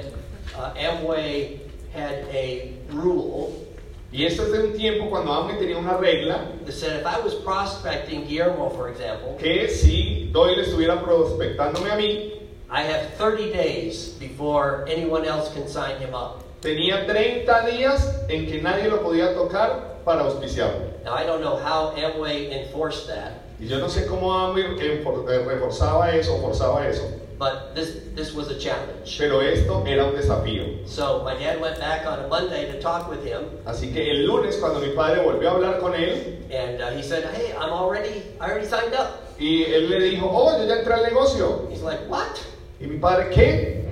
uh, 0.55 0.73
Amway 0.75 1.59
had 1.93 2.25
a 2.31 2.73
rule 2.91 3.53
Y 4.11 4.23
esto 4.25 4.43
es 4.43 4.51
de 4.51 4.63
un 4.63 4.77
tiempo 4.77 5.09
cuando 5.09 5.31
Amway 5.33 5.59
tenía 5.59 5.77
una 5.77 5.97
regla 5.97 6.47
that 6.65 6.71
said 6.71 6.99
if 7.01 7.05
I 7.05 7.19
was 7.19 7.35
prospecting 7.35 8.25
Guillermo, 8.25 8.69
for 8.69 8.89
example, 8.89 9.37
que 9.39 9.67
si 9.67 10.29
Doyle 10.31 10.61
estuviera 10.61 10.99
prospectándome 11.03 11.91
a 11.91 11.95
mí, 11.95 12.31
I 12.71 12.83
have 12.83 13.13
30 13.17 13.51
days 13.51 14.15
before 14.19 14.85
anyone 14.87 15.25
else 15.25 15.53
can 15.53 15.67
sign 15.67 15.99
him 15.99 16.15
up. 16.15 16.43
tenía 16.61 17.05
30 17.05 17.67
días 17.67 18.25
en 18.29 18.47
que 18.47 18.61
nadie 18.61 18.89
lo 18.89 19.01
podía 19.01 19.33
tocar 19.35 19.99
para 20.03 20.21
auspiciarlo. 20.21 20.89
Now, 21.05 21.13
I 21.13 21.25
don't 21.25 21.41
know 21.41 21.57
how 21.57 21.93
Amway 21.95 22.51
enforced 22.51 23.07
that, 23.07 23.43
Y 23.59 23.67
yo 23.67 23.77
no 23.79 23.89
sé 23.89 24.05
cómo 24.05 24.33
Amway 24.33 24.63
eh, 24.79 25.03
reforzaba 25.45 26.15
eso 26.15 26.37
forzaba 26.39 26.87
eso, 26.87 27.03
but 27.37 27.75
this, 27.75 28.13
this 28.15 28.33
was 28.33 28.49
a 28.49 28.57
challenge. 28.57 29.17
pero 29.17 29.41
esto 29.41 29.83
era 29.85 30.05
un 30.05 30.15
desafío. 30.15 30.87
So 30.87 31.23
my 31.25 31.35
dad 31.35 31.59
went 31.59 31.77
back 31.77 32.05
on 32.05 32.19
a 32.23 32.27
Monday 32.27 32.71
to 32.71 32.79
talk 32.79 33.09
with 33.09 33.23
him, 33.25 33.43
Así 33.65 33.91
que 33.91 34.11
el 34.11 34.25
lunes 34.25 34.57
cuando 34.57 34.79
mi 34.79 34.93
padre 34.95 35.21
volvió 35.23 35.49
a 35.49 35.53
hablar 35.53 35.79
con 35.79 35.93
él 35.93 36.37
and 36.51 36.81
uh, 36.81 36.89
he 36.95 37.03
said, 37.03 37.25
"Hey, 37.33 37.53
I'm 37.59 37.71
already, 37.71 38.23
I 38.39 38.49
already 38.49 38.65
signed 38.65 38.93
up." 38.93 39.19
y 39.37 39.63
él 39.63 39.89
le 39.89 39.99
dijo, 39.99 40.29
oh, 40.29 40.57
yo 40.57 40.65
ya 40.65 40.79
entré 40.79 40.93
al 40.93 41.03
negocio. 41.03 41.67
He's 41.69 41.81
like, 41.81 41.99
"What? 42.09 42.39
Y 42.79 42.87
mi 42.87 42.97
padre, 42.97 43.29
¿qué? 43.29 43.88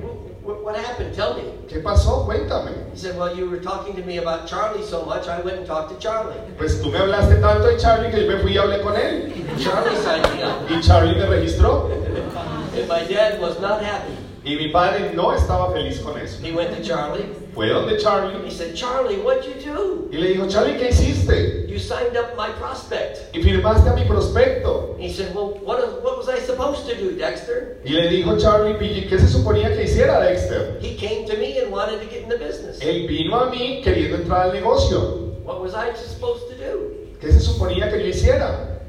What, 0.48 0.64
what 0.64 0.76
happened? 0.78 1.14
Tell 1.14 1.34
me." 1.36 1.44
¿Qué 1.68 1.84
pasó? 1.84 2.26
Cuéntame. 2.26 2.72
He 2.94 2.98
said, 2.98 3.18
Well, 3.18 3.36
you 3.36 3.50
were 3.50 3.60
talking 3.60 3.94
to 3.96 4.02
me 4.04 4.18
about 4.20 4.48
Charlie 4.48 4.82
so 4.84 5.04
much, 5.04 5.28
I 5.28 5.42
went 5.42 5.58
and 5.58 5.68
talked 5.68 5.92
to 5.92 6.00
Charlie. 6.00 6.38
Pues 6.58 6.82
tú 6.82 6.90
me 6.90 6.98
hablaste 7.00 7.42
tanto 7.42 7.68
de 7.68 7.78
Charlie 7.78 8.10
que 8.10 8.22
yo 8.24 8.32
me 8.32 8.42
fui 8.42 8.54
y 8.54 8.58
hablé 8.58 8.82
con 8.82 8.96
él. 8.96 9.34
Charlie 9.60 9.96
signed 9.98 10.34
me 10.34 10.44
up. 10.44 10.70
Y 10.70 10.80
Charlie 10.82 11.16
me 11.16 11.26
registró. 11.26 11.92
And 12.74 12.88
my 12.88 13.04
dad 13.04 13.42
was 13.42 13.60
not 13.60 13.82
happy. 13.84 14.27
Y 14.48 14.56
mi 14.56 14.70
padre 14.70 15.12
no 15.14 15.34
estaba 15.34 15.74
feliz 15.74 16.00
con 16.00 16.18
eso. 16.18 16.40
He 16.42 16.54
went 16.54 16.74
to 16.74 16.82
Charlie. 16.82 17.26
Fue 17.54 17.68
donde 17.68 17.96
He 17.96 18.00
Charlie 18.00 18.50
said, 18.50 18.74
Charlie, 18.76 19.18
what'd 19.18 19.44
you 19.44 19.56
do? 19.62 20.08
y 20.10 20.18
le 20.18 20.30
dijo, 20.30 20.48
Charlie, 20.48 20.78
¿qué 20.78 20.90
hiciste? 20.90 21.68
You 21.68 21.78
signed 21.78 22.16
up 22.16 22.38
my 22.38 22.50
prospect. 22.58 23.36
Y 23.36 23.42
firmaste 23.44 23.90
a 23.90 23.94
mi 23.94 24.06
prospecto. 24.06 24.96
He 24.98 25.10
said, 25.12 25.36
Well, 25.36 25.60
what, 25.66 26.02
what 26.02 26.18
was 26.18 26.30
I 26.30 26.40
supposed 26.40 26.88
to 26.88 26.96
do, 26.96 27.18
Dexter? 27.18 27.82
Y 27.84 27.92
le 27.92 28.08
dijo 28.10 28.38
Charlie, 28.40 28.78
"¿Y 28.80 29.10
¿qué 29.10 29.20
se 29.20 29.28
suponía 29.28 29.76
que 29.76 29.84
hiciera 29.84 30.22
Dexter? 30.22 30.80
He 30.82 30.96
came 30.96 31.26
to 31.28 31.36
me 31.38 31.60
and 31.60 31.70
wanted 31.70 32.00
to 32.00 32.06
get 32.08 32.24
in 32.24 32.30
the 32.30 32.38
business. 32.38 32.80
Él 32.80 33.06
vino 33.06 33.36
a 33.38 33.50
mí 33.50 33.82
queriendo 33.84 34.16
entrar 34.16 34.44
al 34.44 34.54
negocio. 34.54 35.36
What 35.44 35.62
was 35.62 35.74
I 35.74 35.94
supposed 35.94 36.48
to 36.50 36.56
do? 36.56 36.94
¿Qué 37.20 37.34
se 37.34 37.42
suponía 37.42 37.90
que 37.92 38.00
yo 38.00 38.08
hiciera? 38.08 38.80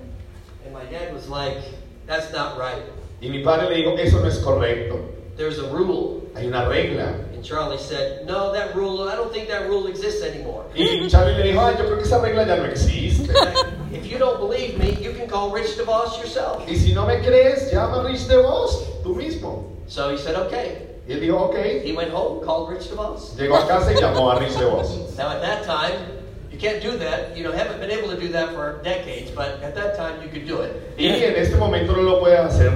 And 0.65 0.73
my 0.73 0.85
dad 0.89 1.13
was 1.13 1.29
like, 1.29 1.59
That's 2.07 2.33
not 2.33 2.57
right. 2.59 2.85
Y 3.21 3.29
mi 3.29 3.43
padre 3.43 3.69
le 3.71 3.77
dijo, 3.77 3.99
eso 3.99 4.21
no 4.21 4.29
es 4.29 4.39
correcto. 4.39 5.18
There's 5.39 5.61
a 5.61 5.71
rule. 5.71 6.29
Hay 6.35 6.49
una 6.49 6.69
regla. 6.69 7.15
And 7.33 7.45
Charlie 7.45 7.79
said, 7.79 8.27
No, 8.27 8.53
that 8.53 8.75
rule, 8.75 9.09
I 9.09 9.15
don't 9.15 9.33
think 9.33 9.47
that 9.47 9.69
rule 9.69 9.87
exists 9.87 10.25
anymore. 10.25 10.65
Y 10.75 11.09
Charlie 11.09 11.35
le 11.35 11.45
dijo, 11.45 11.61
ay, 11.61 11.77
yo 11.79 11.85
creo 11.85 11.97
que 11.97 12.05
esa 12.05 12.21
regla 12.21 12.45
ya 12.45 12.57
no 12.57 12.65
existe. 12.65 13.33
If 13.93 14.07
you 14.07 14.19
don't 14.19 14.41
believe 14.41 14.77
me, 14.77 14.99
you 15.01 15.13
can 15.13 15.29
call 15.29 15.53
Rich 15.53 15.79
DeVos 15.79 16.19
yourself. 16.19 16.69
Y 16.69 16.75
si 16.75 16.93
no 16.93 17.07
me 17.07 17.23
crees, 17.23 17.71
llama 17.73 18.01
a 18.01 18.05
Rich 18.05 18.27
DeVos, 18.27 19.03
tú 19.05 19.15
mismo. 19.15 19.77
So 19.87 20.11
he 20.11 20.19
said, 20.19 20.35
okay. 20.35 20.89
Y 21.07 21.15
él 21.15 21.21
dijo, 21.21 21.39
ok. 21.49 21.85
He 21.85 21.93
went 21.93 22.11
home, 22.11 22.45
called 22.45 22.71
Rich 22.71 22.89
DeVos. 22.91 23.37
Llegó 23.37 23.63
a 23.63 23.69
casa 23.69 23.93
y 23.93 23.95
llamó 23.95 24.33
a 24.33 24.41
Rich 24.41 24.55
DeVos. 24.55 25.17
Now 25.17 25.31
at 25.31 25.41
that 25.41 25.65
time, 25.65 26.19
you 26.51 26.59
can't 26.59 26.83
do 26.83 26.99
that. 26.99 27.37
You 27.37 27.45
know, 27.45 27.53
haven't 27.53 27.79
been 27.79 27.93
able 27.93 28.09
to 28.09 28.19
do 28.19 28.27
that 28.33 28.53
for 28.55 28.81
decades, 28.83 29.31
but 29.31 29.63
at 29.63 29.77
that 29.77 29.97
time 29.97 30.21
you 30.21 30.29
could 30.29 30.49
do 30.49 30.63
it. 30.63 30.75
Y 30.99 31.05
en 31.05 31.37
este 31.37 31.57
momento 31.57 31.95
no 31.95 32.03
lo 32.03 32.21
puedes 32.21 32.41
hacer. 32.41 32.68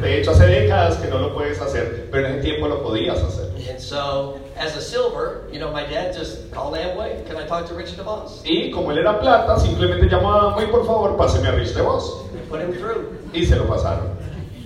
Que 1.02 1.09
no 1.11 1.18
lo 1.18 1.35
puedes 1.35 1.61
hacer, 1.61 2.09
pero 2.11 2.28
en 2.28 2.35
ese 2.35 2.42
tiempo 2.44 2.68
lo 2.68 2.82
podías 2.82 3.21
hacer. 3.23 3.50
And 3.68 3.80
so, 3.80 4.38
as 4.56 4.76
a 4.76 4.80
silver, 4.80 5.49
you 5.52 5.59
know, 5.59 5.71
my 5.71 5.85
dad 5.85 6.14
just 6.14 6.50
called 6.50 6.75
Amway. 6.75 7.26
Can 7.26 7.37
I 7.37 7.47
talk 7.47 7.66
to 7.68 7.75
Rich 7.75 7.97
DeVos? 7.97 8.42
Y 8.44 8.71
como 8.73 8.90
él 8.90 8.99
era 8.99 9.21
plata, 9.21 9.59
simplemente 9.59 10.09
llamó 10.09 10.32
a 10.32 10.52
Amway, 10.52 10.71
por 10.71 10.85
favor, 10.87 11.16
páseme 11.16 11.49
a 11.49 11.56
Rich 11.56 11.75
DeVos. 11.75 12.32
They 12.32 12.40
put 12.49 12.61
him 12.61 12.73
through. 12.73 13.18
Y 13.35 13.44
se 13.44 13.56
lo 13.56 13.64
pasaron. 13.66 14.16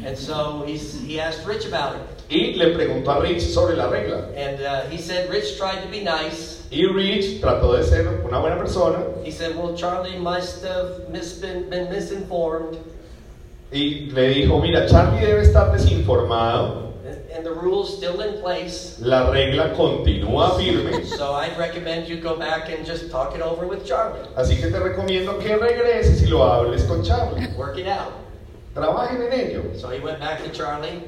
And 0.05 0.17
so 0.17 0.63
he's, 0.67 1.01
he 1.01 1.19
asked 1.21 1.47
Rich 1.47 1.67
about 1.67 1.97
it. 1.97 2.03
Y 2.29 2.55
le 2.57 2.75
preguntó 2.75 3.09
a 3.17 3.21
Rich 3.21 3.43
sobre 3.43 3.75
la 3.77 3.89
regla. 3.89 4.29
And 4.37 4.61
uh, 4.63 4.83
he 4.83 4.99
said 4.99 5.29
Rich 5.31 5.59
tried 5.59 5.83
to 5.83 5.89
be 5.89 6.03
nice. 6.03 6.65
Y 6.71 6.83
Rich 6.93 7.41
trató 7.41 7.77
de 7.77 7.85
ser 7.85 8.23
una 8.25 8.41
buena 8.41 8.57
persona. 8.57 8.99
He 9.25 9.31
said, 9.31 9.57
well, 9.57 9.77
Charlie 9.77 10.19
must 10.19 10.65
have 10.65 11.09
mis- 11.09 11.35
been, 11.41 11.69
been 11.71 11.91
misinformed. 11.91 12.79
Y 13.73 14.11
le 14.13 14.29
dijo, 14.29 14.61
mira, 14.61 14.87
Charlie 14.87 15.21
debe 15.21 15.43
estar 15.43 15.73
desinformado. 15.73 16.87
And, 17.35 17.45
the 17.45 17.53
rule's 17.53 17.97
still 17.97 18.21
in 18.23 18.41
place. 18.41 18.99
La 19.01 19.31
regla 19.31 19.75
continúa 19.75 20.57
firme. 20.57 21.05
So 21.05 21.35
I'd 21.35 21.57
recommend 21.59 22.09
you 22.09 22.17
go 22.21 22.37
back 22.37 22.71
and 22.71 22.85
just 22.85 23.11
talk 23.11 23.35
it 23.35 23.43
over 23.43 23.67
with 23.67 23.85
Charlie. 23.85 24.27
Así 24.37 24.57
que 24.57 24.71
te 24.71 24.79
recomiendo 24.79 25.39
que 25.39 25.57
regreses 25.57 26.23
y 26.23 26.29
lo 26.29 26.43
hables 26.43 26.85
con 26.85 27.05
Charlie. 27.05 27.47
Work 27.57 27.79
it 27.79 27.87
out. 27.87 28.13
Trabajen 28.75 29.23
en 29.23 29.33
ello. 29.33 29.63
So 29.77 29.91
he 29.91 30.01
went 30.01 30.19
back 30.19 30.43
to 30.43 30.51
Charlie 30.51 31.03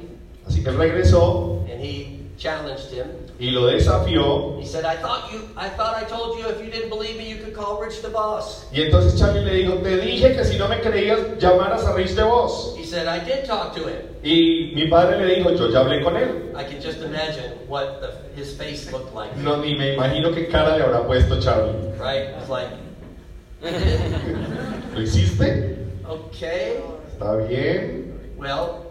Así 0.48 0.62
que 0.62 0.70
él 0.70 0.78
regresó 0.78 1.64
and 1.70 1.80
he 1.80 2.17
challenged 2.38 2.90
him. 2.92 3.06
y 3.38 3.50
lo 3.50 3.66
desafió. 3.66 4.58
He 4.60 4.64
said, 4.66 4.84
I 4.84 4.96
thought 4.96 5.30
you 5.32 5.40
I 5.56 5.68
thought 5.68 5.96
I 5.96 6.04
told 6.06 6.38
you 6.38 6.48
if 6.48 6.64
you 6.64 6.70
didn't 6.70 6.88
believe 6.88 7.18
me 7.18 7.28
you 7.28 7.36
could 7.36 7.54
call 7.54 7.80
Rich 7.82 8.00
the 8.00 8.08
boss. 8.08 8.64
Y 8.72 8.80
entonces 8.82 9.18
Charlie 9.18 9.44
le 9.44 9.52
dijo, 9.52 9.82
te 9.82 9.98
dije 9.98 10.34
que 10.34 10.44
si 10.44 10.56
no 10.56 10.68
me 10.68 10.80
creías, 10.80 11.38
llamaras 11.38 11.84
a 11.84 11.94
Rich 11.94 12.14
DeVos. 12.14 12.76
He 12.76 12.84
said, 12.84 13.06
I 13.06 13.18
did 13.18 13.44
talk 13.44 13.74
to 13.74 13.88
him. 13.88 14.02
Y 14.22 14.72
mi 14.74 14.88
padre 14.88 15.18
le 15.18 15.34
dijo, 15.36 15.50
yo 15.56 15.68
ya 15.68 15.80
hablé 15.80 16.02
con 16.02 16.16
él. 16.16 16.54
I 16.56 16.64
can 16.64 16.80
just 16.80 17.00
imagine 17.02 17.52
what 17.68 18.00
the, 18.00 18.12
his 18.34 18.56
face 18.56 18.90
looked 18.92 19.14
like. 19.14 19.36
No, 19.36 19.56
ni 19.60 19.76
me 19.76 19.94
imagino 19.96 20.32
qué 20.32 20.48
cara 20.50 20.76
le 20.78 20.84
habrá 20.84 21.06
puesto 21.06 21.40
Charlie. 21.42 21.74
Right? 21.98 22.30
It's 22.40 22.48
like, 22.48 22.70
¿Lo 24.94 25.00
hiciste? 25.00 25.76
okay, 26.08 26.80
Está 27.12 27.36
bien. 27.48 28.34
well, 28.38 28.87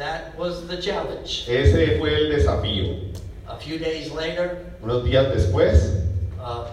that 0.00 0.36
was 0.36 0.66
the 0.66 0.80
challenge. 0.80 1.46
Ese 1.48 1.98
fue 1.98 2.14
el 2.14 2.30
desafío. 2.30 3.12
A 3.46 3.56
few 3.56 3.78
days 3.78 4.10
later, 4.12 4.64
Unos 4.82 5.04
días 5.04 5.30
después, 5.34 6.04
uh, 6.42 6.70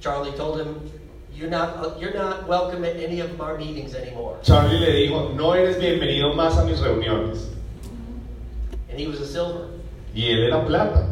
Charlie 0.00 0.32
told 0.32 0.58
him, 0.58 0.90
"You're 1.34 1.50
not 1.50 1.76
uh, 1.76 1.94
you're 2.00 2.14
not 2.14 2.48
welcome 2.48 2.82
at 2.84 2.96
any 2.96 3.20
of 3.20 3.38
our 3.40 3.58
meetings 3.58 3.94
anymore." 3.94 4.38
Charlie 4.42 4.78
le 4.78 4.90
dijo, 4.92 5.34
no 5.36 5.52
eres 5.52 5.76
bienvenido 5.76 6.34
más 6.34 6.56
a 6.58 6.64
mis 6.64 6.80
reuniones. 6.80 7.48
And 8.88 8.98
he 8.98 9.06
was 9.06 9.20
a 9.20 9.26
silver 9.26 9.68
Y 10.14 10.30
él 10.30 10.46
era 10.48 10.64
plata. 10.66 11.08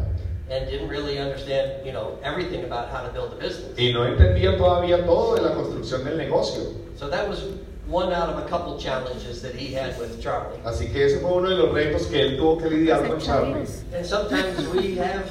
and 0.49 0.67
didn't 0.69 0.89
really 0.89 1.17
understand, 1.17 1.85
you 1.85 1.93
know, 1.93 2.17
everything 2.23 2.65
about 2.65 2.89
how 2.89 3.01
to 3.03 3.09
build 3.13 3.31
a 3.33 3.37
business. 3.37 3.77
Y 3.77 3.91
no 3.93 4.03
entendía 4.05 4.57
todavía 4.57 5.05
todo 5.05 5.35
de 5.35 5.41
la 5.43 5.53
construcción 5.53 6.03
del 6.03 6.17
negocio. 6.17 6.73
So 6.97 7.07
that 7.07 7.29
was 7.29 7.43
one 7.91 8.13
out 8.13 8.29
of 8.29 8.37
a 8.43 8.47
couple 8.47 8.79
challenges 8.79 9.41
that 9.41 9.53
he 9.53 9.73
had 9.73 9.99
with 9.99 10.21
Charlie. 10.21 10.57
Así 10.63 10.91
que 10.91 11.05
ese 11.05 11.19
fue 11.19 11.29
uno 11.29 11.49
de 11.49 11.55
los 11.55 11.73
retos 11.73 12.09
que 12.09 12.21
él 12.21 12.37
tuvo 12.37 12.57
que 12.59 12.69
lidiar 12.69 13.05
con 13.05 13.19
Charlie. 13.19 13.65
And 13.93 14.05
sometimes 14.05 14.67
we 14.69 14.95
have, 14.95 15.29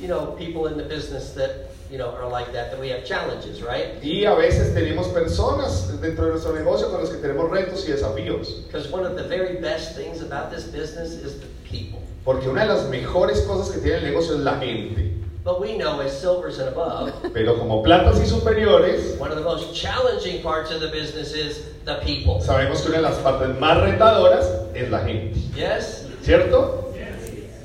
you 0.00 0.06
know, 0.06 0.26
people 0.38 0.66
in 0.66 0.76
the 0.76 0.84
business 0.84 1.32
that, 1.32 1.70
you 1.90 1.96
know, 1.96 2.10
are 2.10 2.28
like 2.28 2.52
that, 2.52 2.70
that 2.70 2.78
we 2.78 2.90
have 2.90 3.04
challenges, 3.06 3.62
right? 3.62 4.02
Y 4.02 4.26
a 4.26 4.36
veces 4.36 4.74
tenemos 4.74 5.08
personas 5.14 5.98
dentro 6.00 6.26
de 6.26 6.32
nuestro 6.32 6.52
negocio 6.52 6.90
con 6.90 7.00
los 7.00 7.10
que 7.10 7.18
tenemos 7.18 7.50
retos 7.50 7.88
y 7.88 7.92
desafíos. 7.92 8.66
Because 8.66 8.90
one 8.92 9.06
of 9.06 9.16
the 9.16 9.24
very 9.24 9.56
best 9.60 9.96
things 9.96 10.20
about 10.20 10.50
this 10.50 10.64
business 10.64 11.12
is 11.12 11.40
the 11.40 11.46
people. 11.64 12.00
Porque 12.24 12.46
una 12.48 12.66
de 12.66 12.74
las 12.74 12.88
mejores 12.88 13.40
cosas 13.46 13.74
que 13.74 13.80
tiene 13.80 13.98
el 13.98 14.04
negocio 14.04 14.34
es 14.34 14.40
la 14.40 14.58
gente. 14.58 15.23
But 15.44 15.60
we 15.60 15.76
know 15.76 16.00
as 16.00 16.18
silvers 16.18 16.58
and 16.58 16.70
above, 16.70 17.12
Pero 17.34 17.58
como 17.58 17.82
platas 17.82 18.18
y 18.18 18.24
superiores, 18.24 19.18
one 19.18 19.30
of 19.30 19.36
the 19.36 19.44
most 19.44 19.74
challenging 19.74 20.42
parts 20.42 20.70
of 20.70 20.80
the 20.80 20.88
business 20.88 21.34
is 21.34 21.66
the 21.84 21.96
people. 21.96 22.40
sabemos 22.40 22.80
que 22.80 22.88
una 22.88 22.96
de 22.96 23.02
las 23.02 23.18
partes 23.18 23.60
más 23.60 23.76
retadoras 23.82 24.46
es 24.74 24.90
la 24.90 25.04
gente. 25.04 25.38
Yes? 25.54 26.06
¿Cierto? 26.22 26.94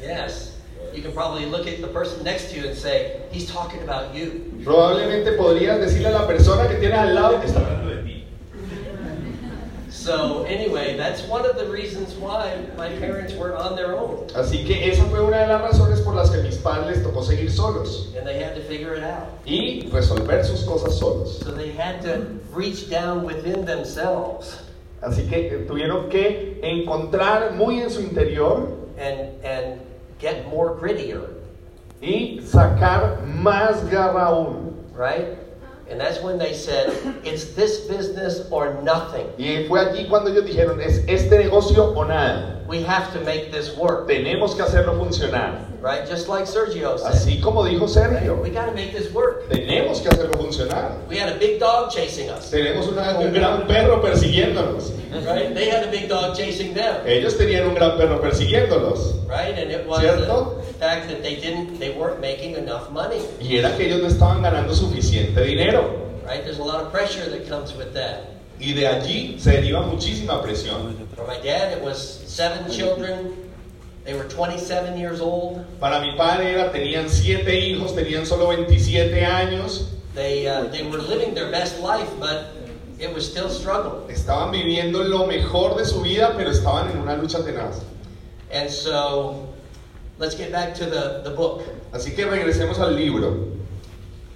Yes. 0.02 0.50
you 0.94 1.02
can 1.02 1.14
probably 1.14 1.46
look 1.46 1.68
at 1.68 1.80
the 1.80 1.88
person 1.88 2.22
next 2.24 2.52
to 2.52 2.60
you 2.60 2.68
and 2.68 2.78
say, 2.78 3.22
he's 3.32 3.50
talking 3.50 3.82
about 3.84 4.14
you. 4.14 4.52
Probablemente 4.66 5.38
podrías 5.38 5.80
decirle 5.80 6.08
a 6.08 6.20
la 6.20 6.28
persona 6.28 6.68
que 6.68 6.76
tienes 6.76 7.00
al 7.00 7.16
lado 7.16 7.40
que 7.40 7.48
está 7.48 7.60
hablando. 7.60 7.89
So 10.10 10.42
anyway, 10.46 10.98
that's 10.98 11.22
one 11.28 11.46
of 11.46 11.56
the 11.56 11.68
reasons 11.70 12.16
why 12.16 12.66
my 12.76 12.90
parents 12.98 13.36
were 13.36 13.56
on 13.56 13.76
their 13.76 13.96
own 13.96 14.26
Así 14.34 14.66
que 14.66 14.90
esa 14.90 15.04
fue 15.04 15.20
una 15.22 15.38
de 15.38 15.48
las 15.48 15.62
razones 15.62 16.04
por 16.04 16.16
las 16.16 16.32
que 16.32 16.42
mis 16.42 16.58
padres 16.58 16.98
les 16.98 17.06
tocó 17.06 17.22
seguir 17.22 17.52
solos 17.52 18.08
and 18.18 18.26
they 18.26 18.40
had 18.42 18.56
to 18.56 18.62
figure 18.64 18.96
it 18.96 19.04
out. 19.04 19.28
y 19.46 19.88
resolver 19.92 20.44
sus 20.44 20.64
cosas 20.66 20.98
solos. 20.98 21.38
So 21.42 21.52
they 21.52 21.72
had 21.74 22.02
to 22.02 22.26
reach 22.52 22.90
down 22.90 23.24
within 23.24 23.66
themselves 23.66 24.64
Así 25.04 25.30
que 25.30 25.48
eh, 25.48 25.66
tuvieron 25.68 26.10
que 26.10 26.60
encontrar 26.64 27.54
muy 27.54 27.80
en 27.80 27.92
su 27.92 28.02
interior 28.02 28.68
and 28.98 29.46
and 29.46 29.80
get 30.18 30.48
more 30.50 30.74
grittier, 30.76 31.22
y 32.02 32.42
sacar 32.44 33.24
más 33.28 33.88
garra 33.92 34.26
aún. 34.26 34.74
right? 34.92 35.38
And 35.90 36.00
that's 36.00 36.22
when 36.22 36.38
they 36.38 36.54
said, 36.54 36.94
it's 37.24 37.56
this 37.56 37.88
business 37.88 38.48
or 38.52 38.82
nothing. 38.84 39.28
Y 39.38 39.66
fue 39.68 39.80
allí 39.80 40.08
cuando 40.08 40.30
ellos 40.30 40.46
dijeron, 40.46 40.80
es 40.82 41.04
este 41.08 41.38
negocio 41.38 41.94
o 41.96 42.06
nada. 42.06 42.59
We 42.70 42.84
have 42.84 43.12
to 43.14 43.20
make 43.22 43.52
this 43.52 43.76
work, 43.76 44.08
Tenemos 44.08 44.54
que 44.56 44.62
hacerlo 44.64 44.94
funcionar. 44.96 45.66
right? 45.82 46.08
Just 46.08 46.28
like 46.30 46.46
Sergio 46.46 47.00
said. 47.00 47.14
Así 47.14 47.42
como 47.42 47.64
dijo 47.64 47.88
Sergio, 47.90 48.40
We 48.44 48.52
got 48.52 48.68
to 48.68 48.74
make 48.76 48.92
this 48.94 49.12
work. 49.12 49.50
tenemos 49.50 50.02
que 50.02 50.10
hacerlo 50.10 50.38
funcionar. 50.38 50.92
We 51.10 51.18
had 51.18 51.30
a 51.36 51.40
big 51.40 51.60
dog 51.60 51.90
chasing 51.92 52.30
us, 52.30 52.52
Tenemos 52.52 52.88
una- 52.88 53.18
un 53.18 53.34
gran 53.34 53.66
perro 53.66 54.00
persiguiéndonos. 54.04 54.92
right? 55.26 55.52
They 55.56 55.68
had 55.70 55.84
a 55.88 55.90
big 55.90 56.08
dog 56.08 56.36
chasing 56.38 56.76
them, 56.76 56.98
Ellos 57.08 57.36
tenían 57.38 57.66
un 57.68 57.74
gran 57.74 57.98
perro 57.98 58.22
persiguiéndolos. 58.22 59.16
right? 59.28 59.58
And 59.58 59.72
it 59.72 59.88
was 59.88 60.02
Cierto. 60.02 60.62
the 60.68 60.74
fact 60.76 61.08
that 61.10 61.24
they 61.24 61.38
didn't, 61.38 61.80
they 61.80 61.90
weren't 61.98 62.22
making 62.22 62.54
enough 62.56 62.92
money, 62.92 63.22
Y 63.42 63.58
era 63.58 63.76
que 63.76 63.88
ellos 63.88 64.02
no 64.02 64.08
estaban 64.10 64.44
ganando 64.44 64.76
suficiente 64.76 65.42
dinero. 65.44 65.90
right? 66.24 66.44
There's 66.44 66.60
a 66.60 66.64
lot 66.64 66.82
of 66.84 66.92
pressure 66.92 67.28
that 67.32 67.50
comes 67.50 67.76
with 67.76 67.94
that. 67.96 68.36
Y 68.60 68.74
de 68.74 68.88
allí 68.88 69.38
se 69.40 69.52
deriva 69.52 69.82
muchísima 69.82 70.42
presión. 70.42 70.96
For 71.16 71.26
my 71.26 71.38
dad, 71.38 71.72
it 71.78 71.82
was 71.84 71.98
seven 71.98 72.70
children. 72.70 73.34
They 74.04 74.14
were 74.14 74.28
27 74.28 74.98
years 74.98 75.22
old. 75.22 75.66
Para 75.80 76.02
mi 76.02 76.16
padre 76.18 76.52
era, 76.52 76.72
tenían 76.72 77.10
siete 77.10 77.60
hijos, 77.60 77.96
tenían 77.96 78.26
solo 78.26 78.48
27 78.48 79.26
años. 79.26 79.86
They 80.16 80.48
uh, 80.48 80.66
they 80.66 80.84
were 80.84 80.98
living 80.98 81.34
their 81.34 81.52
best 81.52 81.80
life, 81.80 82.10
but 82.20 82.48
it 83.00 83.14
was 83.14 83.30
still 83.30 83.50
struggle. 83.50 84.08
Estaban 84.10 84.52
viviendo 84.52 85.04
lo 85.08 85.26
mejor 85.26 85.78
de 85.78 85.86
su 85.86 86.02
vida, 86.02 86.34
pero 86.36 86.50
estaban 86.50 86.90
en 86.92 86.98
una 86.98 87.16
lucha 87.16 87.40
tenaz. 87.44 87.84
And 88.52 88.70
so, 88.70 89.48
let's 90.18 90.36
get 90.36 90.52
back 90.52 90.74
to 90.76 90.86
the, 90.86 91.22
the 91.24 91.30
book. 91.30 91.64
Así 91.94 92.16
que 92.16 92.26
regresemos 92.26 92.80
al 92.80 92.96
libro. 92.96 93.58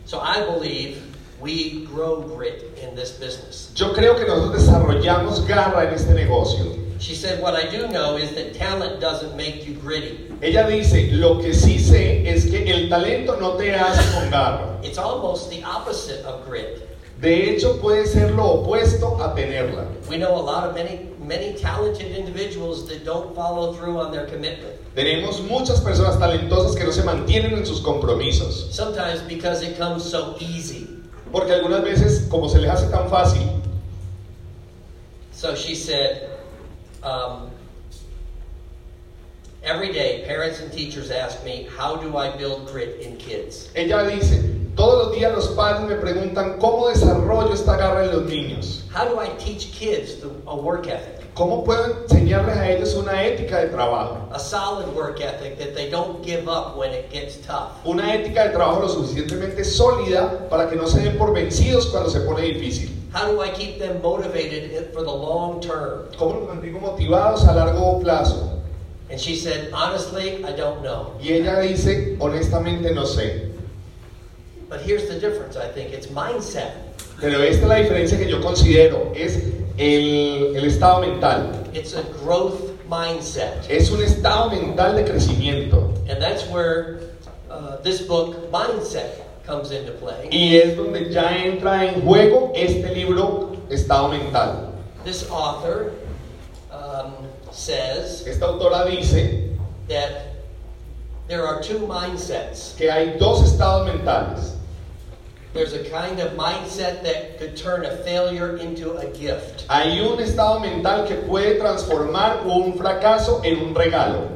So 0.06 0.20
I 0.20 0.42
believe 0.42 1.02
we 1.44 1.86
grow 1.86 2.22
grit 2.22 2.72
in 2.82 2.96
this 2.96 3.12
business. 3.12 3.72
Yo 3.76 3.94
creo 3.94 4.16
que 4.16 4.26
nosotros 4.26 4.64
desarrollamos 4.64 5.46
garra 5.46 5.84
en 5.86 5.94
este 5.94 6.14
negocio. 6.14 6.80
She 7.00 7.16
said, 7.16 7.42
What 7.42 7.54
I 7.54 7.70
do 7.70 7.90
know 7.90 8.16
is 8.16 8.34
that 8.36 8.56
talent 8.56 9.02
doesn't 9.02 9.36
make 9.36 9.68
you 9.68 9.74
gritty. 9.76 10.32
Ella 10.42 10.66
dice, 10.70 11.12
lo 11.12 11.42
que 11.42 11.54
sí 11.54 11.78
sé 11.80 12.26
es 12.26 12.46
que 12.46 12.64
el 12.72 12.88
talento 12.90 13.38
no 13.40 13.58
te 13.58 13.74
hace 13.74 14.14
con 14.14 14.30
garra. 14.30 14.80
It's 14.84 14.98
almost 14.98 15.50
the 15.50 15.62
opposite 15.64 16.24
of 16.26 16.46
grit. 16.46 16.80
De 17.20 17.50
hecho, 17.50 17.80
puede 17.82 18.08
ser 18.08 18.32
lo 18.32 18.64
opuesto 18.64 19.20
a 19.22 19.36
tenerla. 19.36 19.88
We 20.10 20.18
know 20.18 20.36
a 20.36 20.42
lot 20.42 20.68
of 20.68 20.76
many, 20.76 21.10
many 21.20 21.54
talented 21.56 22.18
individuals 22.18 22.88
that 22.88 23.04
don't 23.06 23.36
follow 23.36 23.74
through 23.74 24.00
on 24.00 24.12
their 24.12 24.26
commitment. 24.28 24.74
Tenemos 24.96 25.42
muchas 25.42 25.82
personas 25.82 26.18
talentosas 26.20 26.76
que 26.76 26.86
no 26.86 26.92
se 26.92 27.04
mantienen 27.04 27.58
en 27.58 27.66
sus 27.66 27.82
compromisos. 27.82 28.72
Sometimes 28.72 29.22
because 29.22 29.62
it 29.62 29.78
comes 29.78 30.04
so 30.04 30.38
easy. 30.40 30.93
Porque 31.34 31.52
algunas 31.52 31.84
veces, 31.84 32.28
como 32.30 32.48
se 32.48 32.60
les 32.60 32.70
hace 32.70 32.88
tan 32.90 33.10
fácil, 33.10 33.42
So 35.34 35.56
she 35.56 35.76
said, 35.76 36.30
um, 37.02 37.50
every 39.62 39.92
day 39.92 40.24
parents 40.26 40.62
and 40.62 40.72
teachers 40.72 41.12
ask 41.12 41.44
me, 41.44 41.68
How 41.76 41.98
do 41.98 42.16
I 42.16 42.38
build 42.38 42.68
grit 42.68 43.02
in 43.02 43.18
kids? 43.18 43.70
ella 43.76 44.06
dice, 44.10 44.40
todos 44.76 45.08
los 45.08 45.16
días 45.18 45.34
los 45.34 45.48
padres 45.56 45.90
me 45.90 45.96
preguntan 45.96 46.60
cómo 46.60 46.88
desarrollo 46.88 47.52
esta 47.52 47.76
garra 47.78 48.06
en 48.06 48.12
los 48.12 48.24
niños. 48.30 48.84
How 48.94 49.06
do 49.06 49.20
I 49.20 49.28
teach 49.38 49.72
kids 49.74 50.22
the, 50.22 50.30
a 50.48 50.56
work 50.56 50.88
ethic? 50.88 51.23
¿Cómo 51.34 51.64
puedo 51.64 52.04
enseñarles 52.04 52.58
a 52.58 52.70
ellos 52.70 52.94
una 52.94 53.26
ética 53.26 53.60
de 53.60 53.70
trabajo? 53.70 54.30
A 54.32 54.38
solid 54.38 54.88
work 54.96 55.20
ethic 55.20 55.58
that 55.58 55.74
they 55.74 55.90
don't 55.90 56.24
give 56.24 56.48
up 56.48 56.78
when 56.78 56.94
it 56.94 57.12
gets 57.12 57.38
tough. 57.38 57.72
Una 57.86 58.14
ética 58.14 58.44
de 58.44 58.50
trabajo 58.52 58.82
lo 58.82 58.88
suficientemente 58.88 59.64
sólida 59.64 60.48
para 60.48 60.70
que 60.70 60.76
no 60.76 60.86
se 60.88 61.02
den 61.02 61.18
por 61.18 61.34
vencidos 61.34 61.88
cuando 61.88 62.12
se 62.12 62.20
pone 62.20 62.44
difícil. 62.44 62.92
How 63.12 63.32
do 63.32 63.42
I 63.42 63.50
keep 63.50 63.80
them 63.80 64.00
motivated 64.04 64.94
for 64.94 65.04
the 65.04 65.12
long 65.12 65.60
term? 65.60 66.06
¿Cómo 66.20 66.36
los 66.40 66.50
mantengo 66.50 66.80
motivados 66.80 67.48
a 67.48 67.54
largo 67.54 68.00
plazo? 68.00 68.62
And 69.10 69.20
she 69.20 69.36
said, 69.36 69.72
Honestly, 69.74 70.46
I 70.46 70.52
don't 70.52 70.84
know. 70.84 71.16
Y 71.20 71.34
ella 71.34 71.62
dice, 71.62 72.16
honestamente 72.20 72.94
no 72.94 73.06
sé. 73.06 73.52
But 74.70 74.82
here's 74.82 75.08
the 75.08 75.20
difference, 75.20 75.58
I 75.58 75.68
think 75.68 75.94
it's 75.94 76.12
mindset. 76.12 76.74
Pero 77.20 77.42
esta 77.42 77.64
es 77.64 77.68
la 77.68 77.76
diferencia 77.76 78.18
que 78.20 78.30
yo 78.30 78.40
considero, 78.40 79.12
es 79.16 79.40
el, 79.78 80.56
el 80.56 80.66
estado 80.66 81.02
mental. 81.02 81.70
It's 81.74 81.94
a 81.94 82.04
growth 82.24 82.72
mindset. 82.88 83.70
Es 83.70 83.92
un 83.92 84.02
estado 84.02 84.50
mental 84.50 84.96
de 84.96 85.04
crecimiento. 85.04 85.94
And 86.10 86.22
that's 86.22 86.48
where 86.50 87.00
uh, 87.50 87.78
this 87.78 88.02
book, 88.02 88.52
Mindset, 88.52 89.22
comes 89.46 89.72
into 89.72 89.92
play. 89.94 90.30
Y 90.32 90.56
es 90.58 90.76
donde 90.76 91.12
ya 91.12 91.30
entra 91.46 91.86
en 91.86 92.02
juego 92.02 92.52
este 92.56 92.94
libro, 92.94 93.58
Estado 93.70 94.10
Mental. 94.10 94.74
This 95.04 95.30
author 95.30 95.92
um, 96.72 97.14
says 97.52 98.26
Esta 98.26 98.46
autora 98.46 98.90
dice 98.90 99.50
that 99.88 100.34
there 101.28 101.46
are 101.46 101.62
two 101.62 101.80
mindsets. 101.80 102.76
que 102.78 102.90
hay 102.90 103.18
dos 103.18 103.42
estados 103.44 103.88
mentales. 103.88 104.53
There's 105.54 105.74
a 105.74 105.88
kind 105.90 106.20
of 106.20 106.32
mindset 106.34 107.04
that 107.04 107.38
could 107.38 107.56
turn 107.56 107.86
a 107.86 107.96
failure 107.98 108.58
into 108.58 108.94
a 108.98 109.06
gift. 109.12 109.66
Hay 109.70 110.00
un 110.00 110.18
estado 110.20 110.60
mental 110.60 111.06
que 111.08 111.16
puede 111.18 111.60
transformar 111.60 112.44
un 112.46 112.74
fracaso 112.74 113.44
en 113.46 113.60
un 113.60 113.74
regalo. 113.76 114.30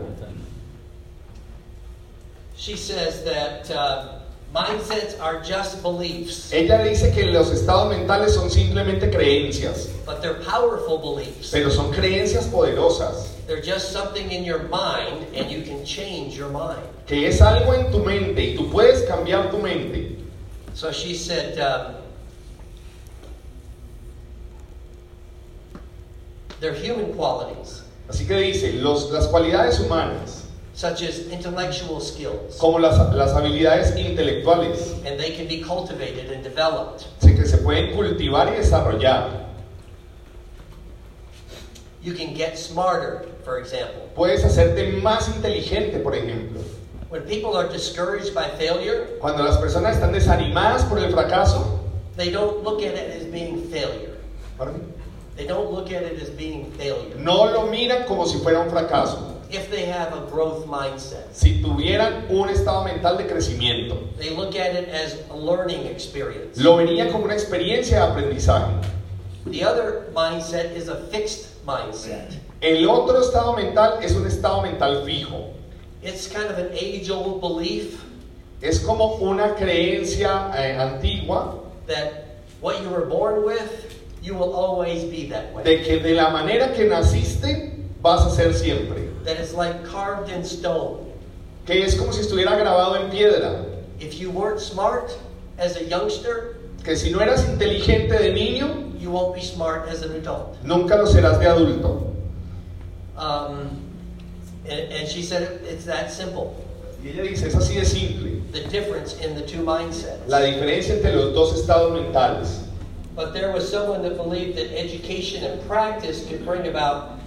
She 2.55 2.75
says 2.75 3.23
that 3.23 3.69
uh, 3.71 4.19
mindsets 4.53 5.19
are 5.19 5.41
just 5.41 5.81
beliefs, 5.83 6.51
Ella 6.51 6.83
dice 6.83 7.11
que 7.13 7.25
los 7.31 7.51
estados 7.51 7.91
mentales 7.95 8.33
son 8.33 8.49
simplemente 8.49 9.11
creencias, 9.11 9.89
but 10.05 10.21
they're 10.21 10.41
powerful 10.43 10.97
beliefs. 10.97 11.51
pero 11.51 11.69
son 11.69 11.91
creencias 11.93 12.45
poderosas, 12.47 13.29
They're 13.47 13.61
just 13.61 13.91
something 13.91 14.31
in 14.31 14.43
your 14.43 14.63
mind, 14.69 15.25
and 15.35 15.49
you 15.51 15.61
can 15.63 15.85
change 15.85 16.35
your 16.35 16.49
mind. 16.49 16.81
que 17.05 17.27
es 17.27 17.41
algo 17.41 17.73
en 17.73 17.91
tu 17.91 17.99
mente 18.03 18.41
y 18.41 18.55
tú 18.55 18.69
puedes 18.71 19.03
cambiar 19.07 19.49
tu 19.51 19.57
mente. 19.59 20.15
So 20.77 20.91
she 20.91 21.15
said, 21.15 21.57
um, 21.59 21.95
they're 26.59 26.75
human 26.75 27.13
qualities, 27.15 27.81
Así 28.07 28.27
que 28.27 28.35
dice, 28.35 28.73
los- 28.73 29.09
las 29.11 29.25
cualidades 29.27 29.79
humanas, 29.79 30.43
such 30.75 31.01
as 31.01 31.31
intellectual 31.31 31.99
skills, 31.99 32.57
como 32.59 32.77
las, 32.77 32.95
las 33.15 33.33
habilidades 33.33 33.97
intelectuales, 33.97 35.03
and 35.03 35.19
they 35.19 35.31
can 35.31 35.47
be 35.47 35.61
cultivated 35.63 36.31
and 36.31 36.43
developed. 36.43 37.07
sí 37.23 37.35
que 37.35 37.47
se 37.47 37.57
pueden 37.57 37.95
cultivar 37.95 38.49
y 38.49 38.57
desarrollar. 38.57 39.47
You 42.03 42.13
can 42.13 42.35
get 42.35 42.55
smarter, 42.55 43.25
for 43.43 43.57
example. 43.57 44.11
Puedes 44.15 44.43
hacerte 44.45 45.01
más 45.01 45.27
inteligente, 45.35 45.97
por 45.97 46.13
ejemplo. 46.13 46.61
When 47.09 47.21
people 47.21 47.55
are 47.55 47.67
discouraged 47.69 48.33
by 48.35 48.49
failure, 48.57 49.17
Cuando 49.21 49.43
las 49.43 49.57
personas 49.57 49.95
están 49.95 50.11
desanimadas 50.11 50.83
por 50.89 50.99
el 50.99 51.09
fracaso, 51.11 51.79
they 52.17 52.29
don't 52.31 52.63
look 52.63 52.81
at 52.81 52.95
it 52.95 53.15
as 53.15 53.23
being 53.31 53.63
failure. 53.69 54.17
They 55.37 55.45
don't 55.45 55.71
look 55.71 55.91
at 55.91 56.03
it 56.03 56.19
as 56.21 56.29
being 56.31 56.71
failure. 56.71 57.15
no 57.17 57.45
lo 57.45 57.67
miran 57.67 58.05
como 58.07 58.25
si 58.25 58.39
fuera 58.39 58.59
un 58.59 58.69
fracaso. 58.69 59.35
If 59.49 59.69
they 59.71 59.85
have 59.85 60.11
a 60.11 60.25
growth 60.29 60.65
mindset, 60.67 61.33
Si 61.33 61.61
tuvieran 61.61 62.25
un 62.29 62.49
estado 62.49 62.83
mental 62.83 63.17
de 63.17 63.23
crecimiento, 63.27 63.95
they 64.17 64.31
look 64.35 64.55
at 64.57 64.75
it 64.75 64.89
as 64.89 65.15
a 65.29 65.35
learning 65.37 65.85
experience. 65.85 66.59
lo 66.59 66.75
verían 66.75 67.11
como 67.13 67.23
una 67.25 67.35
experiencia 67.35 67.99
de 67.99 68.11
aprendizaje. 68.11 68.73
The 69.45 69.63
other 69.63 70.07
mindset 70.13 70.75
is 70.75 70.89
a 70.89 70.95
fixed 71.09 71.63
mindset. 71.65 72.33
El 72.59 72.89
otro 72.89 73.21
estado 73.21 73.55
mental 73.55 73.99
es 74.01 74.13
un 74.15 74.25
estado 74.27 74.61
mental 74.63 75.03
fijo. 75.05 75.53
It's 76.03 76.27
kind 76.27 76.45
of 76.49 76.57
an 76.57 76.69
age 76.73 77.09
old 77.09 77.41
belief 77.41 78.03
Es 78.61 78.79
como 78.83 79.17
una 79.21 79.55
creencia 79.55 80.51
eh, 80.55 80.77
antigua 80.79 81.59
that 81.87 82.25
what 82.61 82.81
you 82.81 82.89
were 82.89 83.05
born 83.05 83.43
with, 83.45 83.93
you 84.21 84.33
will 84.33 84.53
always 84.53 85.03
be 85.05 85.27
that 85.29 85.53
way. 85.53 85.63
de 85.63 85.83
que 85.83 85.99
de 85.99 86.13
la 86.15 86.29
manera 86.31 86.73
que 86.75 86.85
naciste 86.85 87.73
vas 88.01 88.25
a 88.25 88.29
ser 88.35 88.53
siempre. 88.53 89.09
That 89.25 89.37
it's 89.37 89.53
like 89.53 89.85
carved 89.85 90.29
in 90.31 90.43
stone. 90.43 91.05
que 91.65 91.83
es 91.83 91.95
como 91.95 92.11
si 92.11 92.21
estuviera 92.21 92.55
grabado 92.57 92.95
en 92.95 93.09
piedra, 93.11 93.65
If 93.99 94.19
you 94.19 94.29
weren't 94.31 94.59
smart 94.61 95.11
as 95.57 95.75
a 95.77 95.83
youngster, 95.83 96.57
que 96.83 96.95
si 96.95 97.09
no 97.11 97.19
eras 97.19 97.47
inteligente 97.49 98.17
de 98.17 98.31
niño, 98.33 98.99
you 98.99 99.09
won't 99.11 99.35
be 99.35 99.41
smart 99.41 99.87
as 99.89 100.01
an 100.03 100.13
adult. 100.15 100.55
nunca 100.63 100.95
lo 100.95 101.05
serás 101.05 101.39
de 101.39 101.45
adulto. 101.47 102.13
Um, 103.17 103.69
and, 104.69 104.91
and 104.91 105.07
she 105.07 105.21
said 105.21 105.43
it, 105.43 105.61
it's 105.63 105.85
that 105.85 106.11
simple. 106.11 106.55
Y 107.03 107.09
ella 107.11 107.23
dice, 107.23 107.43
es 107.43 107.55
así 107.55 107.75
de 107.75 107.85
simple, 107.85 108.41
The 108.51 108.67
difference 108.69 109.19
in 109.19 109.35
the 109.35 109.41
two 109.45 109.63
mindsets. 109.63 110.27
la 110.27 110.39
diferencia 110.39 110.95
entre 110.95 111.11
los 111.13 111.33
dos 111.33 111.53
estados 111.59 111.91
mentales. 111.93 112.63
But 113.15 113.33
there 113.33 113.51
was 113.51 113.69
someone 113.69 114.01
that 114.03 114.15
believed 114.17 114.57
that 114.57 114.71
education 114.77 115.43
and 115.43 115.61
practice 115.67 116.27
could 116.27 116.45
bring 116.45 116.67
about 116.67 117.19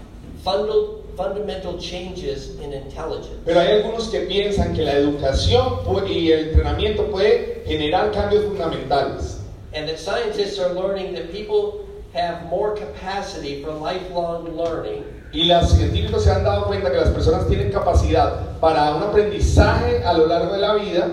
fundal, 0.44 1.02
fundamental 1.16 1.78
changes 1.78 2.58
in 2.60 2.72
intelligence. 2.72 3.40
Pero 3.44 3.60
hay 3.60 3.80
algunos 3.82 4.08
que 4.10 4.20
piensan 4.26 4.74
que 4.74 4.84
la 4.84 4.92
educación 4.92 5.80
y 6.08 6.30
el 6.32 6.48
entrenamiento 6.50 7.10
puede 7.10 7.64
generar 7.66 8.12
cambios 8.12 8.44
fundamentales. 8.44 9.40
And 9.72 9.88
that 9.88 9.98
scientists 9.98 10.58
are 10.58 10.72
learning 10.72 11.14
that 11.14 11.30
people 11.32 11.86
have 12.12 12.44
more 12.46 12.74
capacity 12.74 13.62
for 13.62 13.70
lifelong 13.72 14.56
learning 14.56 15.04
Y 15.32 15.44
los 15.44 15.70
científicos 15.70 16.24
se 16.24 16.30
han 16.32 16.44
dado 16.44 16.66
cuenta 16.66 16.90
que 16.90 16.96
las 16.96 17.10
personas 17.10 17.46
tienen 17.46 17.70
capacidad 17.70 18.58
para 18.58 18.94
un 18.94 19.02
aprendizaje 19.02 20.02
a 20.04 20.12
lo 20.12 20.26
largo 20.26 20.52
de 20.52 20.58
la 20.58 20.74
vida 20.74 21.08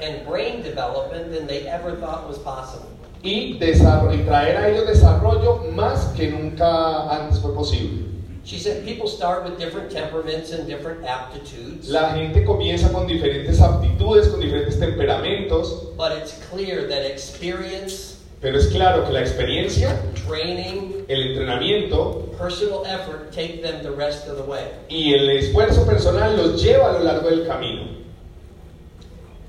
and 0.00 0.26
brain 0.26 0.62
development 0.62 1.32
than 1.32 1.46
they 1.46 1.66
ever 1.66 1.96
thought 1.96 2.26
was 2.28 2.38
possible. 2.38 2.90
y, 3.22 3.58
traer 3.58 4.56
a 4.56 4.68
ellos 4.68 4.86
desarrollo 4.86 5.64
más 5.72 6.12
que 6.14 6.30
nunca 6.30 7.08
antes 7.10 7.40
fue 7.40 7.54
posible. 7.54 8.04
She 8.44 8.58
said 8.58 8.84
people 8.84 9.08
start 9.08 9.44
with 9.44 9.58
different 9.58 9.90
temperaments 9.90 10.52
and 10.52 10.66
different 10.66 11.02
aptitudes, 11.06 11.88
La 11.88 12.10
gente 12.10 12.44
comienza 12.44 12.92
con 12.92 13.06
diferentes 13.06 13.58
aptitudes, 13.62 14.28
con 14.28 14.40
diferentes 14.40 14.78
temperamentos, 14.78 15.96
but 15.96 16.12
it's 16.12 16.32
clear 16.50 16.86
that 16.88 17.06
experience, 17.10 18.13
pero 18.44 18.58
es 18.58 18.66
claro 18.66 19.06
que 19.06 19.12
la 19.14 19.20
experiencia, 19.22 19.98
training, 20.28 21.06
el 21.08 21.28
entrenamiento 21.28 22.30
personal 22.38 22.84
effort 22.84 23.32
take 23.32 23.62
them 23.62 23.82
the 23.82 23.90
rest 23.90 24.28
of 24.28 24.36
the 24.36 24.42
way. 24.42 24.66
y 24.90 25.14
el 25.14 25.30
esfuerzo 25.30 25.86
personal 25.86 26.36
los 26.36 26.62
lleva 26.62 26.90
a 26.90 26.92
lo 26.92 27.04
largo 27.04 27.30
del 27.30 27.46
camino. 27.46 27.88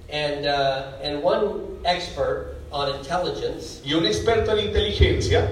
And, 0.09 0.45
uh, 0.45 0.93
and 1.03 1.21
one 1.21 1.77
expert 1.83 2.55
on 2.71 2.95
intelligence 2.95 3.81
Y 3.83 3.95
un 3.95 4.05
experto 4.05 4.51
en 4.51 4.69
inteligencia 4.69 5.45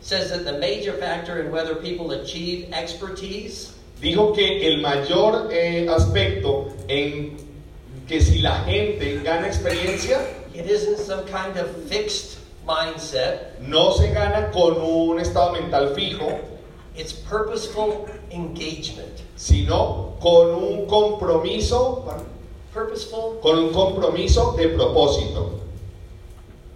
says 0.00 0.30
that 0.30 0.46
the 0.46 0.58
major 0.58 0.94
factor 0.94 1.38
in 1.38 1.50
whether 1.50 1.74
people 1.74 2.12
achieve 2.12 2.72
expertise 2.72 3.74
dijo 4.00 4.34
que 4.34 4.66
el 4.68 4.80
mayor 4.80 5.50
eh, 5.52 5.86
aspecto 5.86 6.72
en 6.88 7.36
que 8.08 8.22
si 8.22 8.38
la 8.38 8.64
gente 8.64 9.20
gana 9.22 9.48
experiencia, 9.48 10.18
it 10.54 10.64
isn't 10.64 10.96
some 10.96 11.26
kind 11.26 11.58
of 11.58 11.68
fixed 11.88 12.38
mindset, 12.66 13.60
no 13.60 13.92
se 13.92 14.12
gana 14.12 14.50
con 14.52 14.74
un 14.80 15.18
estado 15.20 15.52
mental 15.52 15.94
fijo, 15.94 16.40
it's 16.96 17.12
purposeful 17.12 18.08
engagement. 18.30 19.20
sino 19.36 20.14
con 20.20 20.54
un 20.54 20.86
compromiso, 20.86 22.04
Purposeful? 22.72 23.38
con 23.40 23.58
un 23.58 23.72
compromiso 23.72 24.52
de 24.56 24.68
propósito. 24.70 25.60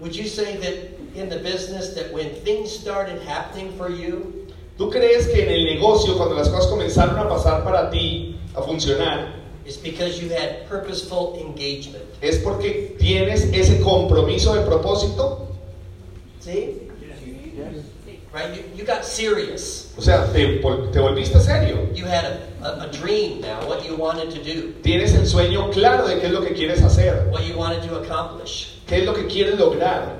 Would 0.00 0.14
you 0.14 0.26
say 0.26 0.56
that 0.56 0.74
in 1.14 1.28
the 1.28 1.38
business 1.38 1.94
that 1.94 2.12
when 2.12 2.30
things 2.44 2.70
started 2.70 3.20
happening 3.22 3.72
for 3.76 3.90
you, 3.90 4.46
¿Tú 4.78 4.90
crees 4.90 5.26
que 5.26 5.42
en 5.42 5.50
el 5.50 5.64
negocio, 5.66 6.16
cuando 6.16 6.34
las 6.36 6.48
cosas 6.48 6.68
comenzaron 6.68 7.18
a 7.18 7.28
pasar 7.28 7.62
para 7.64 7.90
ti, 7.90 8.38
a 8.56 8.62
funcionar, 8.62 9.34
it's 9.66 9.76
because 9.76 10.18
you 10.18 10.30
had 10.30 10.66
purposeful 10.70 11.36
engagement? 11.38 12.02
es 12.22 12.38
porque 12.38 12.96
tienes 12.98 13.44
ese 13.52 13.82
compromiso 13.82 14.54
de 14.54 14.62
propósito? 14.64 15.48
See? 16.40 16.88
Right? 18.32 18.54
You, 18.54 18.62
you 18.76 18.84
got 18.84 19.04
serious. 19.04 19.92
O 19.98 20.00
sea, 20.00 20.26
te, 20.32 20.58
te 20.60 20.98
volviste 21.00 21.40
serio. 21.40 21.88
You 21.94 22.04
had 22.06 22.24
a, 22.24 22.40
a, 22.62 22.84
a 22.84 22.92
dream 22.92 23.40
now, 23.40 23.66
what 23.68 23.84
you 23.84 23.96
wanted 23.96 24.30
to 24.30 24.42
do, 24.42 24.72
Tienes 24.82 25.14
el 25.14 25.26
sueño 25.26 25.72
claro 25.72 26.06
de 26.06 26.20
qué 26.20 26.26
es 26.26 26.32
lo 26.32 26.40
que 26.40 26.54
quieres 26.54 26.80
hacer, 26.80 27.28
what 27.30 27.44
you 27.44 27.56
wanted 27.58 27.82
to 27.82 27.96
accomplish, 27.96 28.78
qué 28.86 28.98
es 29.00 29.04
lo 29.04 29.14
que 29.14 29.24
quieres 29.26 29.58
lograr. 29.58 30.16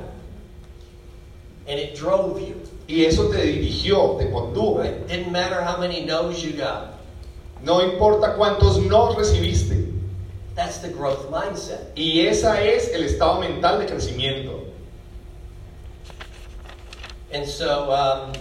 and 1.68 1.78
it 1.78 1.94
drove 1.94 2.40
you. 2.40 2.61
Y 2.88 3.04
eso 3.04 3.30
te 3.30 3.38
dirigió, 3.38 4.18
te 4.18 4.28
condujo. 4.28 4.83
Right? 4.83 5.06
Didn't 5.06 5.30
matter 5.30 5.62
how 5.62 5.78
many 5.78 6.04
no's 6.04 6.42
you 6.42 6.52
got. 6.52 6.98
No 7.62 7.80
importa 7.80 8.35
cuántos 8.37 8.85
no 8.85 9.14
recibiste. 9.14 9.87
That's 10.56 10.78
the 10.78 10.88
growth 10.88 11.30
mindset. 11.30 11.92
Y 11.96 12.26
esa 12.26 12.61
es 12.61 12.92
el 12.92 13.04
estado 13.04 13.40
mental 13.40 13.78
de 13.78 13.87
crecimiento. 13.87 14.64
And 17.33 17.47
so, 17.47 17.93
um, 17.93 18.33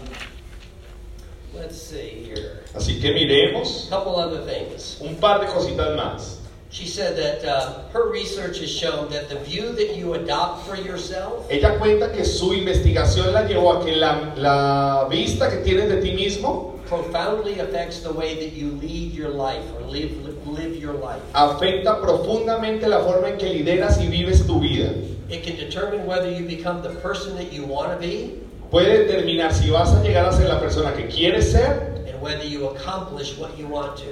let's 1.54 1.80
see 1.80 2.24
here. 2.26 2.64
Así 2.76 3.00
que 3.00 3.14
miremos 3.14 3.88
A 3.88 3.90
couple 3.90 4.16
other 4.16 4.42
things. 4.46 5.00
un 5.02 5.16
par 5.16 5.40
de 5.42 5.48
cositas 5.48 5.96
más. 5.96 6.36
She 6.72 6.86
said 6.86 7.18
that 7.18 7.44
uh, 7.48 7.90
her 7.92 8.12
research 8.12 8.60
has 8.60 8.70
shown 8.70 9.10
that 9.10 9.28
the 9.28 9.40
view 9.40 9.72
that 9.74 9.96
you 9.96 10.14
adopt 10.14 10.68
for 10.68 10.76
yourself 10.76 11.48
Ella 11.50 11.80
cuenta 11.80 12.12
que 12.14 12.24
su 12.24 12.54
investigación 12.54 13.34
la 13.34 13.42
llevó 13.48 13.82
a 13.82 13.84
que 13.86 13.96
la, 13.96 14.34
la 14.36 15.08
vista 15.10 15.50
que 15.50 15.64
tienes 15.64 15.90
de 15.90 16.00
ti 16.00 16.12
mismo 16.12 16.78
profoundly 16.86 17.58
affects 17.60 18.02
the 18.02 18.12
way 18.14 18.36
that 18.36 18.54
you 18.56 18.70
lead 18.84 19.14
your 19.14 19.30
life 19.30 19.64
or 19.76 19.82
live, 19.88 20.12
live 20.46 20.76
your 20.76 20.94
life. 20.94 21.22
afecta 21.34 22.00
profundamente 22.02 22.88
la 22.88 23.00
forma 23.00 23.30
en 23.30 23.38
que 23.40 23.50
lideras 23.50 24.00
y 24.00 24.08
vives 24.08 24.46
tu 24.46 24.60
vida. 24.60 24.92
It 25.28 25.44
can 25.44 25.56
determine 25.56 26.06
whether 26.06 26.30
you 26.30 26.46
become 26.46 26.84
the 26.84 26.90
person 27.02 27.36
that 27.36 27.52
you 27.52 27.64
want 27.66 27.92
to 27.92 27.98
be 27.98 28.40
Puede 28.72 29.06
determinar 29.06 29.54
si 29.54 29.70
vas 29.70 29.94
a 29.94 30.04
llegar 30.04 30.26
a 30.26 30.32
ser 30.32 30.48
la 30.48 30.60
persona 30.60 30.94
que 30.94 31.08
quieres 31.08 31.52
ser 31.52 32.06
and 32.08 32.22
whether 32.22 32.44
you 32.44 32.68
accomplish 32.68 33.38
what 33.38 33.58
you 33.58 33.68
want 33.68 33.98
to. 33.98 34.06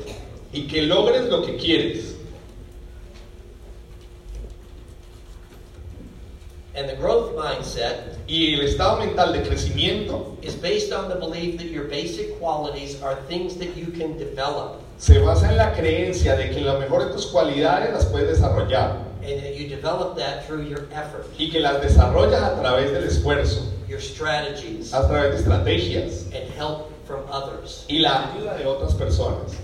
y 0.52 0.68
que 0.68 0.82
logres 0.84 1.30
lo 1.30 1.46
que 1.46 1.58
quieres. 1.58 2.16
And 6.76 6.88
the 6.88 6.96
growth 6.96 7.36
mindset 7.36 8.18
Y 8.28 8.54
el 8.54 8.62
estado 8.62 8.98
mental 9.00 9.34
de 9.34 9.42
crecimiento 9.42 10.38
is 10.42 10.56
based 10.56 10.92
on 10.92 11.10
the 11.10 11.16
belief 11.16 11.58
that 11.58 11.68
your 11.68 11.86
basic 11.86 12.40
qualities 12.40 13.02
are 13.02 13.16
things 13.28 13.56
that 13.58 13.76
you 13.76 13.88
can 13.88 14.18
develop 14.18 14.82
se 14.98 15.20
basa 15.20 15.50
en 15.50 15.58
la 15.58 15.74
creencia 15.74 16.36
de 16.36 16.50
que 16.50 16.62
lo 16.62 16.80
mejor 16.80 17.06
de 17.06 17.14
tus 17.14 17.28
cualidades 17.28 17.94
las 17.94 18.06
puedes 18.06 18.28
desarrollar 18.40 19.06
and 19.24 19.44
that 19.44 19.56
you 19.56 19.68
develop 19.68 20.18
that 20.18 20.46
through 20.46 20.64
your 20.64 20.88
effort, 20.94 21.28
y 21.38 21.50
que 21.50 21.60
las 21.60 21.82
desarrollas 21.82 22.42
a 22.42 22.56
través 22.60 22.92
del 22.92 23.04
esfuerzo, 23.04 23.62
your 23.88 24.00
strategies, 24.00 24.94
a 24.94 25.08
través 25.08 25.32
de 25.32 25.38
estrategias 25.44 26.26
and 26.34 26.50
help 26.54 26.92
from 27.06 27.22
others. 27.30 27.86
y 27.90 28.00
la 28.00 28.32
ayuda 28.34 28.58
de 28.58 28.66
otras 28.66 28.94
personas. 28.96 29.56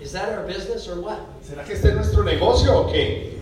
Is 0.00 0.12
that 0.12 0.28
our 0.30 0.46
business 0.46 0.88
or 0.88 1.00
what? 1.00 1.20
¿Será 1.42 1.64
que 1.64 1.74
este 1.74 1.86
es 1.86 1.94
nuestro 1.94 2.22
negocio 2.22 2.72
o 2.72 2.92
qué? 2.92 3.32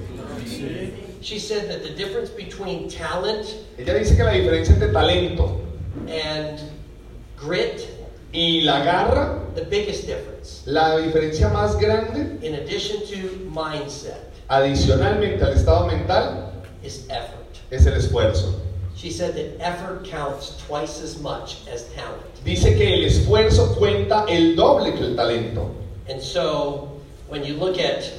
She 1.20 1.38
said 1.38 1.70
that 1.70 1.82
the 1.82 1.94
difference 1.94 2.28
between 2.30 2.88
talent 2.88 3.46
Ella 3.78 3.94
dice 3.94 4.14
que 4.16 4.24
la 4.24 4.32
diferencia 4.32 4.74
entre 4.74 4.88
talento 4.92 5.60
and 6.08 6.60
grit, 7.36 7.88
y 8.32 8.62
la 8.64 8.84
garra, 8.84 9.40
the 9.54 9.64
biggest 9.64 10.06
difference, 10.06 10.62
la 10.66 10.96
diferencia 10.98 11.48
más 11.50 11.80
grande, 11.80 12.38
in 12.44 12.54
addition 12.56 13.00
to 13.06 13.16
mindset, 13.50 14.32
adicionalmente 14.50 15.42
al 15.42 15.52
estado 15.52 15.86
mental, 15.86 16.52
is 16.82 17.06
effort. 17.08 17.58
es 17.70 17.86
el 17.86 17.94
esfuerzo. 17.94 18.60
She 19.04 19.10
said 19.10 19.34
that 19.34 19.60
effort 19.60 20.06
counts 20.06 20.56
twice 20.66 21.02
as 21.02 21.20
much 21.20 21.58
as 21.68 21.84
talent. 21.92 22.42
Dice 22.42 22.74
que 22.74 22.94
el 22.94 23.04
esfuerzo 23.04 23.76
cuenta 23.76 24.24
el 24.30 24.56
doble 24.56 24.92
que 24.92 25.04
el 25.04 25.14
talento. 25.14 25.74
And 26.08 26.22
so, 26.22 27.02
when 27.28 27.44
you 27.44 27.52
look 27.52 27.78
at 27.78 28.10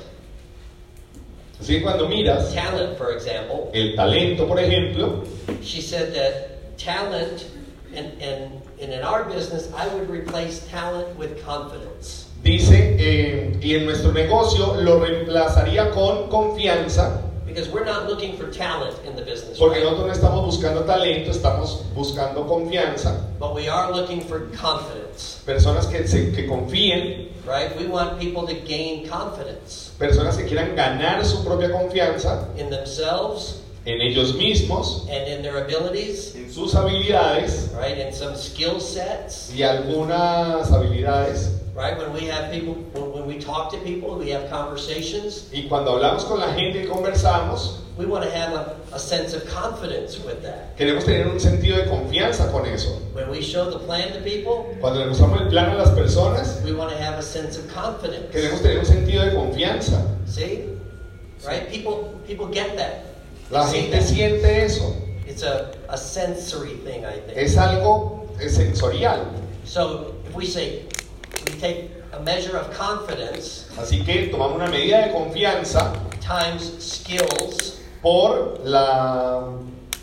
Así 1.60 1.82
cuando 1.82 2.08
miras 2.08 2.54
talent, 2.54 3.00
for 3.00 3.13
example, 3.13 3.71
el 3.74 3.95
talento, 3.95 4.48
por 4.48 4.58
ejemplo, 4.58 5.26
she 5.63 5.82
said 5.82 6.13
that 6.13 6.78
talent, 6.78 7.48
and, 7.95 8.12
and, 8.21 8.62
and 8.80 8.93
in 8.93 9.02
our 9.02 9.24
business, 9.24 9.74
I 9.76 9.88
would 9.88 10.08
replace 10.08 10.67
talent 10.67 11.17
with 11.17 11.43
confidence. 11.43 12.28
dice, 12.43 12.95
eh, 13.00 13.58
y 13.60 13.74
en 13.74 13.88
nuestro 13.88 14.12
negocio 14.12 14.76
lo 14.80 15.00
reemplazaría 15.00 15.89
con 15.89 16.30
confianza, 16.30 17.24
Because 17.56 17.70
we're 17.70 17.86
not 17.86 18.10
looking 18.10 18.36
for 18.36 18.52
talent 18.52 19.00
in 19.08 19.15
the 19.15 19.22
business, 19.22 19.58
porque 19.58 19.76
right? 19.76 19.84
nosotros 19.86 20.08
no 20.08 20.13
estamos 20.13 20.46
buscando 20.46 20.84
talento, 20.84 21.32
estamos 21.32 21.86
buscando 21.96 22.46
confianza, 22.46 23.22
But 23.39 23.56
we 23.56 23.70
are 23.70 23.94
looking 23.94 24.20
for 24.20 24.50
confidence, 24.58 25.41
personas 25.46 25.89
que, 25.89 26.06
se, 26.06 26.34
que 26.34 26.50
confíen, 26.50 27.30
right? 27.46 27.74
We 27.80 27.88
want 27.88 28.20
people 28.20 28.46
to 28.46 28.56
gain 28.56 29.08
confidence 29.08 29.91
personas 29.98 30.36
que 30.36 30.46
quieran 30.46 30.76
ganar 30.76 31.24
su 31.24 31.46
propia 31.46 31.70
confianza 31.72 32.50
in 32.58 32.70
themselves 32.70 33.62
en 33.86 34.02
ellos 34.02 34.34
mismos, 34.34 35.08
and 35.08 35.26
in 35.26 35.41
their 35.41 35.63
abilities, 35.63 36.36
en 36.36 36.52
sus 36.52 36.74
habilidades 36.74 37.74
right? 37.74 37.98
And 38.00 38.13
some 38.13 38.36
skill 38.36 38.82
sets 38.82 39.54
y 39.56 39.63
algunas 39.63 40.72
habilidades 40.72 41.62
Right? 41.76 41.98
When 41.98 42.13
we 42.13 42.22
have 42.28 42.54
people, 42.54 42.76
when, 43.26 43.38
we 43.38 43.44
talk 43.44 43.72
to 43.72 43.78
people, 43.80 44.18
we 44.18 44.30
have 44.30 44.50
conversations, 44.50 45.50
Y 45.54 45.68
cuando 45.68 45.92
hablamos 45.92 46.24
con 46.26 46.40
la 46.40 46.54
gente 46.54 46.84
y 46.84 46.88
conversamos, 46.88 47.80
we 47.98 48.06
want 48.06 48.24
to 48.24 48.30
have 48.30 48.54
a, 48.54 48.76
a 48.94 49.00
sense 49.00 49.34
of 49.34 49.48
confidence 49.48 50.20
with 50.20 50.42
that. 50.44 50.76
queremos 50.78 51.06
tener 51.06 51.28
un 51.28 51.40
sentido 51.40 51.78
de 51.78 51.86
confianza 51.90 52.52
con 52.52 52.66
eso. 52.66 52.90
When 53.14 53.30
we 53.30 53.42
show 53.42 53.70
the 53.70 53.80
plan 53.80 54.14
to 54.14 54.22
people, 54.22 54.76
Cuando 54.82 55.00
le 55.00 55.08
mostramos 55.08 55.42
el 55.42 55.50
plan 55.50 55.70
a 55.72 55.76
las 55.76 55.90
personas, 55.92 56.62
we 56.64 56.74
want 56.74 56.92
to 56.92 56.98
have 56.98 57.18
a 57.18 57.24
sense 57.24 57.58
of 57.58 57.68
confidence. 57.74 58.32
queremos 58.32 58.62
tener 58.62 58.80
un 58.80 58.86
sentido 58.86 59.26
de 59.26 59.32
confianza. 59.36 60.02
See? 60.28 60.70
Right? 61.46 61.70
People 61.70 62.20
people 62.28 62.48
get 62.48 62.76
that. 62.78 63.06
La 63.52 63.66
See 63.68 63.82
gente 63.82 63.98
that? 63.98 64.04
siente 64.04 64.64
eso. 64.66 64.96
It's 65.28 65.44
a, 65.44 65.76
a 65.90 65.98
sensory 65.98 66.76
thing, 66.84 67.06
I 67.06 67.20
think. 67.20 67.38
Es 67.38 67.56
algo 67.58 68.28
eh, 68.40 68.50
sensorial. 68.50 69.26
So 69.64 70.16
if 70.28 70.36
we 70.36 70.46
say 70.46 70.84
we 71.48 71.60
take 71.60 71.94
a 72.15 72.19
measure 72.23 72.58
of 72.58 72.69
confidence 72.78 73.65
Así 73.80 74.04
que 74.06 74.28
tomamos 74.28 74.56
una 74.58 74.67
medida 74.67 75.06
de 75.08 75.12
confianza 75.12 75.91
times 76.21 76.71
skills, 76.80 77.80
por 78.01 78.60
la- 78.63 79.43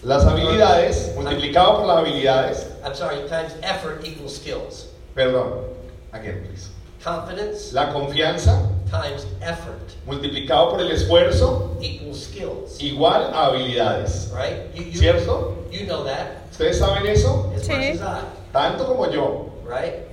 las 0.05 0.25
habilidades, 0.25 1.13
multiplicado 1.17 1.79
por 1.79 1.87
las 1.87 1.99
habilidades. 1.99 2.67
I'm 2.85 2.95
sorry, 2.95 3.19
times 3.29 3.55
effort 3.63 4.05
equals 4.05 4.37
skills. 4.37 4.87
Perdón, 5.15 5.65
again, 6.13 6.43
please. 6.45 6.69
Confidence 7.03 7.73
La 7.73 7.93
confianza 7.93 8.69
times 8.91 9.27
effort 9.41 9.91
multiplicado 10.07 10.71
por 10.71 10.81
el 10.81 10.91
esfuerzo 10.93 11.77
equals 11.81 12.25
skills. 12.25 12.81
igual 12.81 13.33
a 13.35 13.47
habilidades. 13.47 14.31
Right? 14.33 14.73
You, 14.75 14.85
you, 14.85 14.99
¿Cierto? 14.99 15.57
you 15.73 15.87
know 15.87 16.05
that 16.05 16.43
¿Ustedes 16.53 16.79
saben 16.79 17.07
eso? 17.07 17.53
as 17.57 17.67
much 17.69 17.77
Sí. 17.79 17.91
as 17.93 18.01
I. 18.01 18.21
Tanto 18.53 18.85
como 18.87 19.11
yo. 19.11 19.51
Right? 19.65 20.07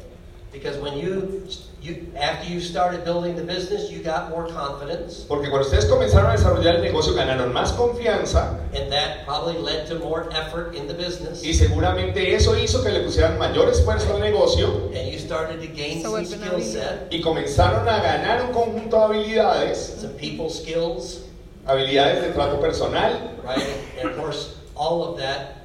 Because 0.51 0.77
when 0.79 0.97
you 0.97 1.43
you 1.81 2.11
after 2.17 2.51
you 2.51 2.59
started 2.59 3.03
building 3.03 3.35
the 3.35 3.43
business, 3.43 3.89
you 3.89 4.03
got 4.03 4.29
more 4.29 4.47
confidence. 4.47 5.25
Porque 5.27 5.49
cuando 5.49 5.67
ustedes 5.67 5.85
comenzaron 5.85 6.29
a 6.29 6.33
desarrollar 6.33 6.75
el 6.75 6.81
negocio 6.81 7.13
ganaron 7.13 7.53
más 7.53 7.71
confianza 7.73 8.59
And 8.73 8.91
that 8.91 9.25
probably 9.25 9.57
led 9.57 9.87
to 9.87 9.99
more 9.99 10.29
effort 10.33 10.75
in 10.75 10.87
the 10.87 10.93
business. 10.93 11.43
y 11.43 11.53
seguramente 11.53 12.35
eso 12.35 12.57
hizo 12.57 12.83
que 12.83 12.91
le 12.91 13.01
pusieran 13.01 13.37
mayor 13.37 13.69
esfuerzo 13.69 14.13
al 14.15 14.19
negocio 14.19 14.91
And 14.93 15.11
you 15.11 15.19
started 15.19 15.61
to 15.61 15.67
gain 15.67 16.01
some 16.01 16.25
skill 16.25 16.61
set, 16.61 17.07
y 17.11 17.21
comenzaron 17.21 17.87
a 17.87 18.01
ganar 18.01 18.45
un 18.45 18.53
conjunto 18.53 18.97
de 18.97 19.03
habilidades, 19.03 19.77
some 20.01 20.13
people 20.13 20.49
skills, 20.49 21.21
habilidades 21.65 22.21
de 22.21 22.31
trato 22.33 22.59
personal, 22.59 23.37
right? 23.43 23.63
And 23.99 24.09
of 24.09 24.17
course, 24.17 24.55
all 24.75 25.03
of 25.03 25.17
that 25.19 25.55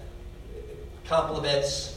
complements 1.08 1.93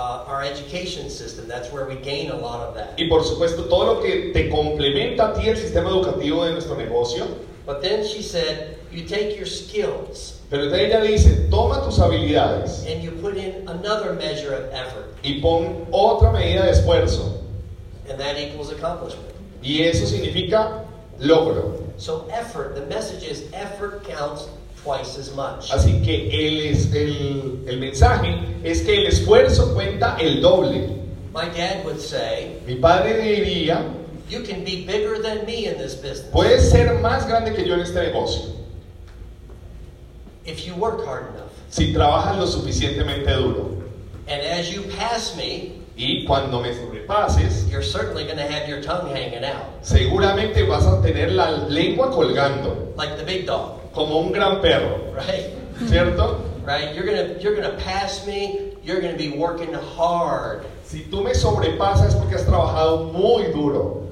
uh, 0.00 0.24
our 0.26 0.42
education 0.42 1.10
system. 1.10 1.46
That's 1.46 1.70
where 1.70 1.86
we 1.86 1.96
gain 1.96 2.30
a 2.30 2.36
lot 2.36 2.60
of 2.66 2.74
that. 2.74 2.98
y 2.98 3.08
por 3.08 3.22
supuesto 3.22 3.68
todo 3.68 3.94
lo 3.94 4.00
que 4.00 4.32
te 4.32 4.48
complementa 4.48 5.30
a 5.30 5.34
ti 5.34 5.48
el 5.48 5.56
sistema 5.56 5.90
educativo 5.90 6.44
de 6.44 6.52
nuestro 6.52 6.76
negocio. 6.76 7.26
But 7.66 7.82
then 7.82 8.04
she 8.04 8.22
said, 8.22 8.78
you 8.90 9.04
take 9.06 9.36
your 9.36 9.46
skills 9.46 10.40
Pero 10.48 10.64
ella 10.74 11.00
dice, 11.02 11.48
toma 11.50 11.84
tus 11.84 11.98
habilidades 11.98 12.86
and 12.90 13.04
you 13.04 13.10
put 13.12 13.36
in 13.36 13.68
another 13.68 14.14
measure 14.14 14.54
of 14.54 14.72
effort, 14.72 15.14
y 15.22 15.38
pon 15.40 15.86
otra 15.92 16.32
medida 16.32 16.64
de 16.64 16.72
esfuerzo. 16.72 17.42
and 18.08 18.18
that 18.18 18.38
equals 18.38 18.72
accomplishment. 18.72 19.28
Y 19.62 19.82
eso 19.82 20.06
significa 20.06 20.84
logro. 21.20 21.92
So 21.98 22.26
effort, 22.32 22.74
the 22.74 22.86
message 22.86 23.22
is 23.22 23.44
effort 23.52 24.02
counts 24.04 24.48
twice 24.82 25.18
as 25.18 25.34
much. 25.34 25.70
Así 25.72 26.02
que 26.02 26.28
el, 26.28 26.60
el, 26.96 27.68
el 27.68 27.78
mensaje 27.78 28.38
es 28.64 28.82
que 28.82 28.96
el 28.96 29.06
esfuerzo 29.06 29.74
cuenta 29.74 30.16
el 30.20 30.40
doble. 30.40 30.88
My 31.32 31.48
dad 31.48 31.84
would 31.84 32.00
say, 32.00 32.60
Mi 32.66 32.74
padre 32.76 33.14
diría, 33.22 33.84
you 34.28 34.42
can 34.42 34.64
be 34.64 34.84
bigger 34.84 35.18
than 35.22 35.44
me 35.46 35.66
in 35.66 35.78
this 35.78 35.94
business 35.94 36.30
puedes 36.32 36.70
ser 36.70 36.98
más 37.00 37.26
grande 37.28 37.54
que 37.54 37.64
yo 37.66 37.74
en 37.74 37.80
este 37.80 37.96
negocio 38.00 38.52
if 40.44 40.66
you 40.66 40.74
work 40.74 41.04
hard 41.04 41.34
enough. 41.34 41.50
si 41.68 41.92
trabajas 41.92 42.36
lo 42.38 42.46
suficientemente 42.46 43.26
duro. 43.36 43.76
And 44.28 44.40
as 44.42 44.72
you 44.72 44.82
pass 44.96 45.36
me, 45.36 45.76
Y 45.96 46.24
cuando 46.24 46.60
me 46.62 46.70
sobrepases, 46.72 47.68
you're 47.70 47.82
certainly 47.82 48.24
going 48.24 48.38
to 48.38 48.46
have 48.50 48.66
your 48.66 48.80
tongue 48.80 49.14
hanging 49.14 49.44
out, 49.44 49.82
seguramente 49.82 50.66
vas 50.66 50.86
a 50.86 51.02
tener 51.02 51.30
la 51.32 51.50
lengua 51.68 52.10
colgando, 52.10 52.94
like 52.96 53.18
the 53.18 53.24
big 53.24 53.44
dog, 53.44 53.79
como 53.94 54.18
un 54.20 54.32
gran 54.32 54.60
perro, 54.60 55.12
right? 55.14 55.50
¿cierto? 55.88 56.42
Right? 56.64 56.94
You're 56.94 57.06
gonna 57.06 57.38
you're 57.40 57.54
gonna 57.56 57.76
pass 57.78 58.26
me. 58.26 58.72
You're 58.82 59.00
gonna 59.00 59.16
be 59.16 59.30
working 59.36 59.72
hard. 59.74 60.64
Si 60.84 61.04
tú 61.10 61.22
me 61.22 61.32
sobrepasas 61.34 62.08
es 62.08 62.14
porque 62.14 62.34
has 62.34 62.44
trabajado 62.44 63.12
muy 63.12 63.50
duro, 63.52 64.08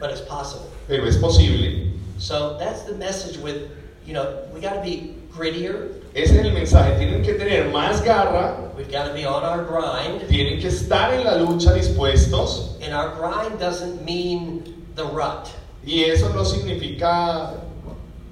but 0.00 0.10
it's 0.10 0.20
possible. 0.20 0.66
pero 0.86 1.04
es 1.06 1.16
posible. 1.16 1.92
So 2.18 2.56
that's 2.58 2.82
the 2.82 2.94
message 2.94 3.36
with, 3.38 3.70
you 4.06 4.12
know, 4.14 4.42
we 4.52 4.60
got 4.60 4.74
to 4.74 4.80
be 4.82 5.16
grittier. 5.32 5.94
Ese 6.14 6.32
es 6.32 6.44
el 6.44 6.52
mensaje, 6.52 6.96
tienen 6.98 7.22
que 7.22 7.34
tener 7.34 7.70
más 7.70 8.02
garra, 8.04 8.56
We've 8.76 8.90
got 8.90 9.08
to 9.08 9.14
be 9.14 9.24
on 9.26 9.44
our 9.44 9.64
grind. 9.64 10.22
tienen 10.28 10.60
que 10.60 10.68
estar 10.68 11.12
en 11.12 11.24
la 11.24 11.32
lucha 11.36 11.72
dispuestos, 11.74 12.80
And 12.82 12.94
our 12.94 13.14
grind 13.16 13.58
doesn't 13.60 14.04
mean 14.04 14.86
the 14.94 15.04
rut. 15.04 15.48
y 15.84 16.04
eso 16.04 16.28
no 16.30 16.42
significa 16.44 17.52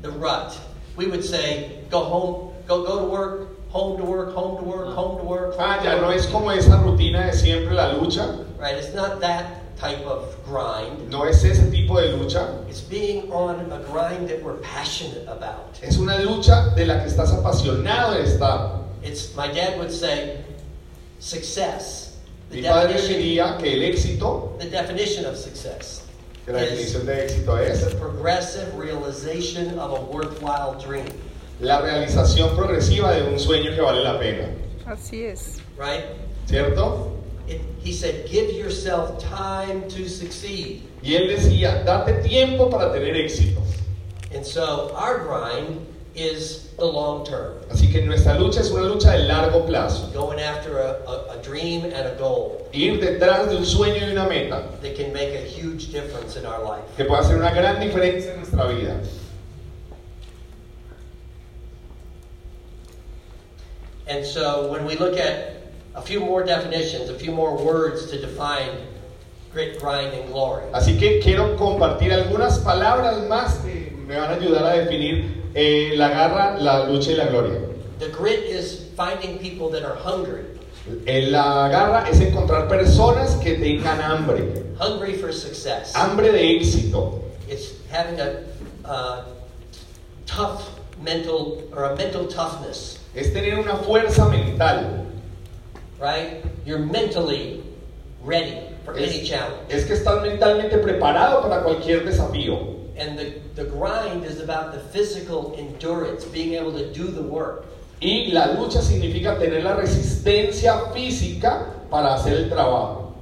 The 0.03 0.11
rut. 0.11 0.59
We 0.97 1.07
would 1.07 1.25
say, 1.25 1.81
go 1.91 2.05
home, 2.05 2.53
go 2.67 2.85
go 2.85 2.99
to 3.01 3.05
work, 3.05 3.69
home 3.71 3.99
to 3.99 4.05
work, 4.05 4.35
home 4.35 4.57
to 4.59 4.63
work, 4.65 4.95
home 4.95 5.19
to 5.19 5.25
work. 5.25 5.55
home 5.55 5.61
Ah, 5.61 5.79
to 5.79 5.85
ya 5.85 5.93
work. 5.95 6.03
no 6.03 6.11
es 6.11 6.27
como 6.27 6.51
esa 6.51 6.77
rutina 6.83 7.27
de 7.27 7.33
siempre 7.37 7.75
la 7.75 7.93
lucha, 7.95 8.45
Right? 8.59 8.77
It's 8.77 8.95
not 8.95 9.21
that 9.21 9.77
type 9.77 10.01
of 10.07 10.35
grind. 10.47 11.11
no 11.11 11.25
es 11.25 11.45
ese 11.45 11.71
tipo 11.71 12.01
de 12.01 12.17
lucha, 12.17 12.67
It's 12.69 12.81
being 12.81 13.31
on 13.31 13.71
a 13.73 13.79
grind 13.91 14.29
that 14.31 14.43
we're 14.43 14.55
passionate 14.63 15.27
about. 15.29 15.79
es 15.83 15.99
una 15.99 16.17
lucha 16.19 16.75
de 16.75 16.87
la 16.87 17.01
que 17.01 17.07
estás 17.11 17.33
apasionado 17.35 18.15
de 18.15 18.23
estar. 18.25 18.81
It's 19.03 19.35
my 19.37 19.49
dad 19.49 19.79
would 19.79 19.93
say, 19.93 20.39
success. 21.19 22.17
The 22.51 22.57
Mi 22.57 22.63
padre 22.63 22.95
definition, 22.95 23.21
diría 23.21 23.59
que 23.59 23.73
el 23.75 23.83
éxito, 23.93 24.57
the 24.59 24.71
definition 24.71 25.25
of 25.27 25.37
success 25.37 26.03
que 26.47 26.53
la 26.53 26.63
is 26.63 26.71
definición 26.71 27.07
de 27.07 27.25
éxito 27.25 27.59
es 27.59 27.85
the 27.85 27.97
progressive 27.97 28.73
realization 28.79 29.79
of 29.79 29.93
a 29.99 30.01
worthwhile 30.03 30.75
dream. 30.81 31.07
la 31.61 31.81
realización 31.81 32.55
progresiva 32.57 33.13
de 33.13 33.25
un 33.25 33.39
sueño 33.39 33.75
que 33.75 33.81
vale 33.83 34.03
la 34.03 34.19
pena, 34.19 34.49
Así 34.87 35.25
es. 35.25 35.61
Right? 35.77 36.05
¿cierto? 36.47 37.13
It, 37.49 37.61
he 37.83 37.93
said, 37.93 38.27
give 38.29 38.51
yourself 38.53 39.19
time 39.19 39.89
to 39.89 40.09
succeed. 40.09 40.83
Y 41.03 41.15
él 41.15 41.29
decía, 41.29 41.85
date 41.85 42.23
tiempo 42.23 42.69
para 42.71 42.93
tener 42.93 43.17
éxito. 43.17 43.61
And 44.35 44.45
so 44.45 44.93
our 44.97 45.19
grind 45.25 45.87
is 46.16 46.68
the 46.79 46.85
long 46.85 47.24
term, 47.24 47.55
Así 47.70 47.90
que 47.92 48.02
nuestra 48.02 48.38
lucha 48.38 48.61
es 48.61 48.70
una 48.70 48.87
lucha 48.88 49.12
de 49.12 49.24
largo 49.26 49.66
plazo. 49.66 50.11
going 50.12 50.40
after 50.40 50.79
a, 50.79 50.96
a, 51.07 51.38
a 51.38 51.42
dream 51.42 51.85
and 51.85 52.07
a 52.09 52.14
goal 52.18 52.66
Ir 52.72 52.98
detrás 52.98 53.48
de 53.48 53.57
un 53.57 53.64
sueño 53.64 54.00
y 54.07 54.11
una 54.12 54.26
meta 54.29 54.62
that 54.83 54.96
can 54.96 55.12
make 55.12 55.35
a 55.35 55.40
huge 55.44 55.92
difference 55.92 56.37
in 56.37 56.44
our 56.46 56.62
life. 56.62 56.83
que 56.96 57.05
puede 57.05 57.20
hacer 57.22 57.37
una 57.37 57.52
gran 57.55 57.81
diferencia 57.81 58.33
en 58.35 58.40
nuestra 58.40 58.66
vida. 58.68 59.00
And 64.09 64.24
so 64.24 64.70
when 64.70 64.85
we 64.85 64.96
look 64.96 65.16
at 65.18 65.57
a 65.94 66.02
few 66.02 66.20
more 66.20 66.44
definitions, 66.44 67.09
a 67.11 67.18
few 67.18 67.33
more 67.33 67.57
words 67.57 68.07
to 68.11 68.20
define 68.20 68.70
grit, 69.52 69.81
grind, 69.81 70.14
and 70.14 70.31
glory. 70.31 70.62
Así 70.72 70.98
que 70.98 71.20
quiero 71.20 71.57
compartir 71.57 72.12
algunas 72.12 72.59
palabras 72.61 73.26
más 73.29 73.59
que 73.64 73.90
me 74.07 74.16
van 74.16 74.31
a 74.31 74.35
ayudar 74.37 74.64
a 74.64 74.76
definir 74.85 75.42
eh, 75.57 75.95
la 75.97 76.09
garra, 76.11 76.57
la 76.61 76.85
lucha 76.87 77.11
y 77.12 77.16
la 77.16 77.27
gloria. 77.27 77.61
The 77.99 78.09
grit 78.11 78.45
is 78.45 78.85
finding 78.97 79.38
people 79.38 79.71
that 79.71 79.83
are 79.85 79.97
hungry, 79.97 80.45
Eh, 81.07 81.31
la 81.31 81.69
garra 81.69 82.09
es 82.09 82.21
encontrar 82.21 82.69
personas 82.69 83.35
que 83.42 83.57
tengan 83.59 84.01
hambre, 84.01 84.62
hungry 84.79 85.14
for 85.14 85.33
success. 85.33 85.92
hambre 85.97 86.31
de 86.31 86.57
éxito. 86.61 87.23
It's 87.49 87.73
having 87.90 88.21
a 88.21 88.45
uh, 88.85 89.25
tough 90.27 90.69
mental 91.03 91.62
or 91.75 91.85
a 91.85 91.97
mental 91.97 92.27
toughness, 92.29 92.99
Es 93.16 93.33
tener 93.33 93.59
una 93.59 93.77
fuerza 93.83 94.29
mental. 94.31 95.07
right? 96.01 96.45
You're 96.64 96.79
mentally 96.87 97.62
ready 98.23 98.59
for 98.85 98.95
any 98.97 99.25
challenge. 99.25 99.69
es 99.71 99.87
que 99.87 99.95
estás 99.95 100.23
mentalmente 100.23 100.79
preparado 100.79 101.42
para 101.42 101.62
cualquier 101.64 102.05
desafío. 102.05 102.77
And 102.97 103.19
the, 103.19 103.35
the 103.55 103.65
grind 103.65 104.25
is 104.25 104.41
about 104.41 104.73
the 104.73 104.81
physical 104.81 105.55
endurance, 105.59 106.25
being 106.25 106.55
able 106.55 106.73
to 106.73 106.93
do 106.93 107.05
the 107.05 107.23
work. 107.23 107.67
Y 108.01 108.31
la 108.33 108.49
lucha 108.49 108.81
significa 108.83 109.39
tener 109.39 109.63
la 109.63 109.77
resistencia 109.77 110.93
física 110.93 111.67
para 111.91 112.15
hacer 112.15 112.35
el 112.45 112.49
trabajo. 112.51 113.15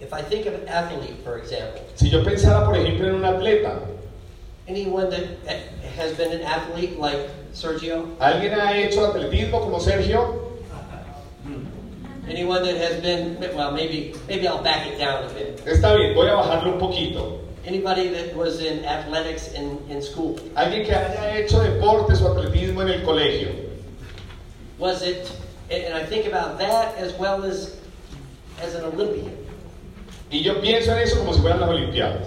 If 0.00 0.12
I 0.12 0.22
think 0.22 0.46
of 0.46 0.54
an 0.54 0.68
athlete, 0.68 1.22
for 1.22 1.38
example, 1.38 1.82
Si 1.94 2.08
yo 2.08 2.24
pensara, 2.24 2.64
por 2.64 2.74
ejemplo, 2.74 3.06
en 3.06 3.14
un 3.14 3.24
atleta, 3.24 3.78
anyone 4.68 5.10
that 5.10 5.24
eh, 5.46 5.60
has 5.96 6.12
been 6.16 6.32
an 6.32 6.42
athlete 6.42 6.98
like 6.98 7.30
Sergio, 7.52 8.16
¿alguien 8.18 8.54
ha 8.54 8.76
hecho 8.76 9.06
atletismo 9.06 9.60
como 9.60 9.78
Sergio? 9.78 10.58
Mm. 11.46 11.66
Anyone 12.28 12.62
that 12.64 12.76
has 12.76 13.00
been, 13.00 13.38
well, 13.54 13.70
maybe, 13.72 14.14
maybe 14.28 14.46
I'll 14.48 14.62
back 14.62 14.86
it 14.86 14.98
down 14.98 15.24
a 15.24 15.34
bit. 15.34 15.64
Está 15.66 15.94
bien, 15.96 16.14
voy 16.14 16.28
a 16.28 16.34
bajarlo 16.34 16.74
un 16.74 16.78
poquito. 16.78 17.40
Anybody 17.64 18.08
that 18.08 18.34
was 18.34 18.60
in 18.60 18.84
athletics 18.84 19.52
in, 19.52 19.78
in 19.88 20.02
school, 20.02 20.36
Alguien 20.56 20.84
que 20.84 20.94
haya 20.94 21.36
hecho 21.38 21.60
deportes 21.60 22.20
o 22.20 22.34
atletismo 22.34 22.82
en 22.82 22.88
el 22.88 23.04
colegio. 23.04 23.50
was 24.78 25.02
it, 25.02 25.30
and 25.70 25.94
I 25.94 26.04
think 26.04 26.26
about 26.26 26.58
that 26.58 26.96
as 26.96 27.12
well 27.14 27.44
as, 27.44 27.76
as 28.60 28.74
an 28.74 28.84
Olympian. 28.84 29.36
Y 30.32 30.38
yo 30.42 30.54
pienso 30.60 30.88
en 30.92 30.98
eso 30.98 31.18
como 31.18 31.32
si 31.34 31.40
fueran 31.40 31.60
las 31.60 31.70
Olimpiadas. 31.70 32.26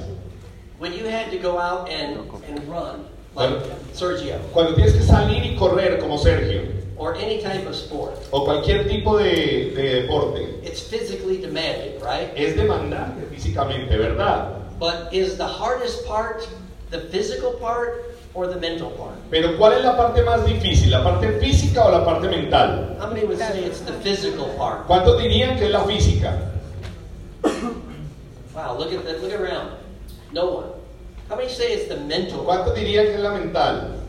When 0.79 0.93
you 0.93 1.05
had 1.05 1.31
to 1.31 1.37
go 1.37 1.57
out 1.57 1.89
and, 1.89 2.19
and 2.47 2.59
run, 2.69 3.05
like 3.35 3.49
Bueno. 3.49 3.75
Sergio, 3.93 4.39
Cuando 4.53 4.75
tienes 4.75 4.93
que 4.93 5.01
salir 5.03 5.43
y 5.43 5.57
correr 5.57 5.99
como 5.99 6.17
Sergio, 6.17 6.61
or 6.97 7.15
any 7.15 7.41
type 7.41 7.65
of 7.67 7.75
sport, 7.75 8.13
o 8.31 8.45
cualquier 8.45 8.87
tipo 8.87 9.17
de, 9.17 9.71
de 9.75 10.01
deporte, 10.03 10.61
it's 10.63 10.81
physically 10.81 11.37
demanding, 11.37 11.99
right? 12.01 12.29
es 12.37 12.55
demandante 12.55 13.25
físicamente, 13.29 13.97
¿verdad? 13.97 14.54
But 14.79 15.13
is 15.13 15.37
the 15.37 15.47
hardest 15.47 16.05
part 16.05 16.47
the 16.91 17.01
physical 17.11 17.53
part 17.53 18.15
or 18.33 18.47
the 18.47 18.59
mental 18.59 18.91
part? 18.91 19.15
Pero 19.31 19.57
¿cuál 19.57 19.77
es 19.77 19.83
la 19.83 19.95
parte 19.95 20.23
más 20.23 20.45
difícil? 20.45 20.91
¿La 20.91 21.03
parte 21.03 21.39
física 21.39 21.85
o 21.85 21.91
la 21.91 22.03
parte 22.03 22.27
mental? 22.29 22.97
How 22.99 23.09
many 23.09 23.25
would 23.25 23.37
say 23.37 23.63
it's 23.63 23.81
the 23.81 23.93
physical 24.01 24.53
part? 24.57 24.87
¿Cuántos 24.87 25.21
dirían 25.21 25.57
que 25.57 25.65
es 25.65 25.71
la 25.71 25.83
física? 25.85 26.51
Wow, 28.53 28.77
look 28.77 28.93
at 28.93 29.03
that, 29.05 29.21
look 29.21 29.33
around. 29.33 29.77
No 30.31 30.45
one. 30.45 30.69
How 31.29 31.35
many 31.35 31.49
say 31.49 31.73
it's 31.73 31.89
the 31.89 31.99
mental 32.01 32.45
part? 32.45 32.65
¿Cuántos 32.65 32.75
dirían 32.75 33.07
que 33.07 33.15
es 33.15 33.21
la 33.21 33.33
mental? 33.33 34.01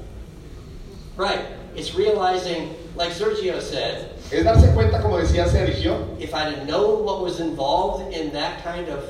Right. 1.16 1.40
It's 1.74 1.94
realizing, 1.94 2.74
like 2.96 3.12
Sergio 3.12 3.60
said, 3.60 4.16
Es 4.30 4.44
darse 4.44 4.72
cuenta, 4.74 5.00
como 5.00 5.18
decía 5.18 5.46
Sergio, 5.46 6.16
if 6.18 6.34
I'd 6.34 6.52
have 6.52 6.66
known 6.66 7.04
what 7.04 7.20
was 7.22 7.38
involved 7.38 8.12
in 8.12 8.32
that 8.32 8.62
kind 8.64 8.88
of 8.88 9.04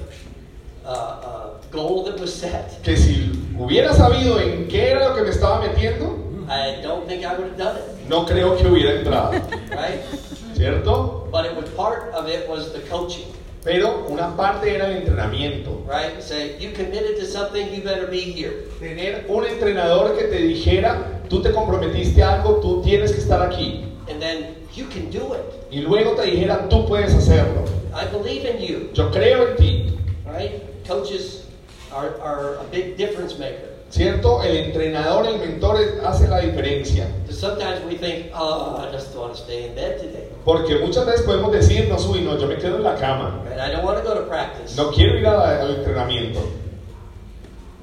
uh, 0.87 0.90
uh, 0.90 1.61
goal 1.72 2.05
that 2.05 2.18
was 2.20 2.33
set, 2.33 2.81
que 2.83 2.96
si 2.96 3.33
hubiera 3.59 3.92
sabido 3.94 4.40
en 4.40 4.68
qué 4.68 4.90
era 4.92 5.09
lo 5.09 5.14
que 5.16 5.22
me 5.22 5.31
estaba 5.31 5.61
metiendo, 5.61 6.16
I 6.49 6.81
don't 6.83 7.07
think 7.09 7.25
I 7.25 7.35
would 7.37 7.49
have 7.49 7.57
done 7.59 7.77
it, 7.77 8.09
no 8.09 8.25
creo 8.25 8.57
que 8.57 8.66
hubiera 8.68 8.92
entrado, 9.01 9.33
right? 9.70 10.01
¿cierto? 10.55 11.29
But 11.31 11.46
it 11.46 11.57
was 11.57 11.68
part 11.70 12.12
of 12.14 12.29
it 12.29 12.49
was 12.49 12.72
the 12.72 12.81
coaching, 12.88 13.27
Pero 13.64 14.07
una 14.09 14.37
parte 14.37 14.72
era 14.72 14.87
el 14.87 14.99
entrenamiento. 14.99 15.83
right? 15.88 16.22
Say 16.22 16.57
you 16.61 16.70
committed 16.70 17.16
to 17.18 17.27
something, 17.27 17.66
you 17.75 17.83
better 17.83 18.07
be 18.07 18.20
here. 18.20 18.53
Tener 18.79 19.25
un 19.29 19.44
entrenador 19.44 20.16
que 20.16 20.29
te 20.29 20.38
dijera, 20.38 21.20
tú 21.29 21.42
te 21.42 21.51
comprometiste 21.51 22.22
a 22.22 22.35
algo, 22.35 22.61
tú 22.61 22.81
tienes 22.83 23.11
que 23.12 23.18
estar 23.18 23.42
aquí. 23.42 23.85
And 24.09 24.20
then 24.20 24.55
you 24.72 24.87
can 24.87 25.11
do 25.11 25.35
it. 25.35 25.42
Y 25.72 25.81
luego 25.81 26.12
te 26.12 26.27
dijera, 26.31 26.68
tú 26.68 26.87
puedes 26.87 27.12
hacerlo. 27.12 27.64
I 27.92 28.07
believe 28.07 28.44
in 28.49 28.59
you, 28.62 28.90
Yo 28.94 29.11
creo 29.11 29.49
en 29.49 29.57
ti, 29.57 29.99
right? 30.25 30.62
Coaches 30.87 31.46
are, 31.92 32.20
are 32.20 32.57
a 32.61 32.64
big 32.70 32.96
difference 32.96 33.38
maker. 33.38 33.70
¿cierto? 33.90 34.42
El 34.42 34.57
entrenador, 34.57 35.27
el 35.27 35.38
mentor 35.38 35.77
hace 36.05 36.27
la 36.29 36.40
diferencia. 36.40 37.07
Sometimes 37.31 37.85
we 37.87 37.96
think, 37.96 38.31
oh, 38.35 38.77
I 38.79 38.90
just 38.92 39.14
want 39.16 39.35
to 39.35 39.40
stay 39.40 39.68
in 39.68 39.75
bed 39.75 39.99
today. 40.01 40.29
Porque 40.44 40.77
muchas 40.81 41.07
veces 41.07 41.22
podemos 41.25 41.53
decir, 41.53 41.88
no, 41.88 41.96
uy, 41.96 42.20
no, 42.22 42.37
yo 42.38 42.46
me 42.49 42.57
quedo 42.57 42.77
en 42.77 42.83
la 42.83 42.96
cama. 42.96 43.42
I 43.59 43.70
don't 43.70 43.85
want 43.85 43.96
to 43.99 44.05
go 44.05 44.14
to 44.14 44.22
practice. 44.29 44.77
No 44.77 44.90
quiero 44.90 45.18
ir 45.18 45.27
a- 45.27 45.61
al 45.62 45.77
entrenamiento. 45.77 46.40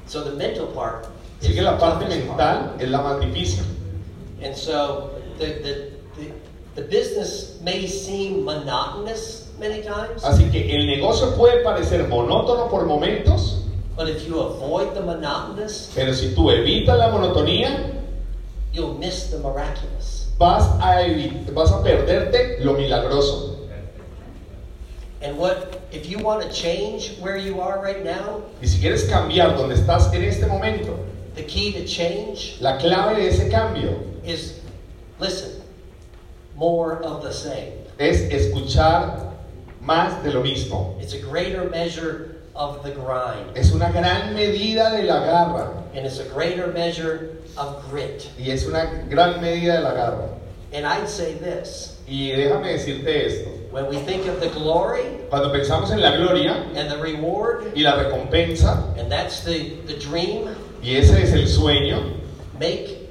So 0.07 0.23
the 0.23 0.31
mental 0.35 0.67
part. 0.67 1.07
Así 1.41 1.53
que 1.53 1.61
la 1.61 1.77
parte 1.77 2.05
mental 2.07 2.75
es 2.79 2.89
la 2.89 2.99
más 3.01 3.19
difícil. 3.19 3.63
And 4.43 4.55
so 4.55 5.09
the, 5.39 5.45
the, 5.63 5.91
the, 6.17 6.31
the 6.75 6.81
business 6.83 7.59
may 7.63 7.87
seem 7.87 8.43
monotonous 8.43 9.42
many 9.59 9.81
times, 9.81 10.23
Así 10.23 10.49
que 10.51 10.75
el 10.75 10.87
negocio 10.87 11.35
puede 11.35 11.63
parecer 11.63 12.07
monótono 12.07 12.69
por 12.69 12.85
momentos, 12.85 13.63
but 13.95 14.07
if 14.09 14.25
you 14.27 14.39
avoid 14.39 14.93
the 14.93 15.01
monotonous, 15.01 15.91
pero 15.95 16.13
si 16.13 16.33
tú 16.33 16.49
evitas 16.51 16.97
la 16.97 17.09
monotonía, 17.09 17.93
you'll 18.73 18.95
miss 18.95 19.29
the 19.29 19.37
miraculous. 19.37 20.27
vas 20.39 20.63
a, 20.81 21.05
vas 21.53 21.71
a 21.71 21.83
perderte 21.83 22.59
lo 22.63 22.73
milagroso. 22.73 23.51
And 25.21 25.37
what, 25.37 25.81
if 25.93 26.09
you 26.09 26.19
want 26.19 26.41
to 26.43 26.51
change 26.51 27.17
where 27.19 27.37
you 27.37 27.61
are 27.61 27.81
right 27.81 28.03
now, 28.03 28.41
Y 28.61 28.67
si 28.67 28.79
quieres 28.81 29.07
cambiar 29.07 29.55
donde 29.55 29.75
estás 29.75 30.13
en 30.13 30.23
este 30.23 30.47
momento, 30.47 30.99
the 31.35 31.43
key 31.43 31.71
to 31.73 31.85
change 31.85 32.57
la 32.59 32.77
clave 32.77 33.15
de 33.15 33.29
ese 33.29 33.49
cambio 33.49 33.99
is 34.25 34.59
listen, 35.19 35.61
more 36.55 37.01
of 37.03 37.23
the 37.23 37.31
same. 37.31 37.71
es 37.99 38.21
escuchar 38.31 39.32
más 39.85 40.23
de 40.23 40.31
lo 40.31 40.41
mismo. 40.43 40.95
It's 41.01 41.13
a 41.13 41.19
greater 41.19 41.69
measure 41.69 42.35
of 42.55 42.83
the 42.83 42.91
grind, 42.91 43.57
Es 43.57 43.73
una 43.73 43.91
gran 43.91 44.33
medida 44.33 44.91
de 44.91 45.03
la 45.03 45.19
garra 45.25 45.83
and 45.95 46.05
it's 46.05 46.19
a 46.19 46.25
greater 46.25 46.67
measure 46.67 47.37
of 47.57 47.83
grit. 47.89 48.29
y 48.37 48.51
es 48.51 48.65
una 48.67 48.85
gran 49.09 49.41
medida 49.41 49.77
de 49.77 49.81
la 49.81 49.93
garra. 49.93 50.29
And 50.71 50.85
I'd 50.85 51.07
say 51.09 51.33
this 51.33 51.99
Y 52.07 52.31
déjame 52.35 52.73
decirte 52.73 53.25
esto, 53.25 53.49
when 53.71 53.87
we 53.87 53.97
think 53.97 54.27
of 54.27 54.39
the 54.39 54.49
glory 54.49 55.03
cuando 55.29 55.51
pensamos 55.51 55.91
en 55.91 55.99
la 56.01 56.15
gloria 56.17 56.53
and 56.75 56.91
the 56.91 56.97
reward, 56.97 57.73
y 57.75 57.81
la 57.81 57.95
recompensa, 57.95 58.95
and 58.99 59.11
that's 59.11 59.43
the, 59.43 59.77
the 59.87 59.97
dream, 59.97 60.47
y 60.81 60.95
ese 60.95 61.11
es 61.11 61.33
el 61.33 61.47
sueño, 61.47 62.13
make, 62.59 63.09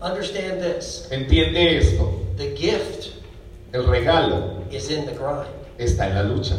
understand 0.00 0.60
this 0.60 1.08
entiende 1.10 1.76
esto, 1.76 2.24
the 2.36 2.54
gift 2.54 3.12
el 3.74 3.84
regalo 3.84 4.64
is 4.72 4.90
in 4.90 5.04
the 5.06 5.12
grind. 5.12 5.48
Está 5.78 6.08
en 6.08 6.14
la 6.14 6.22
lucha. 6.22 6.56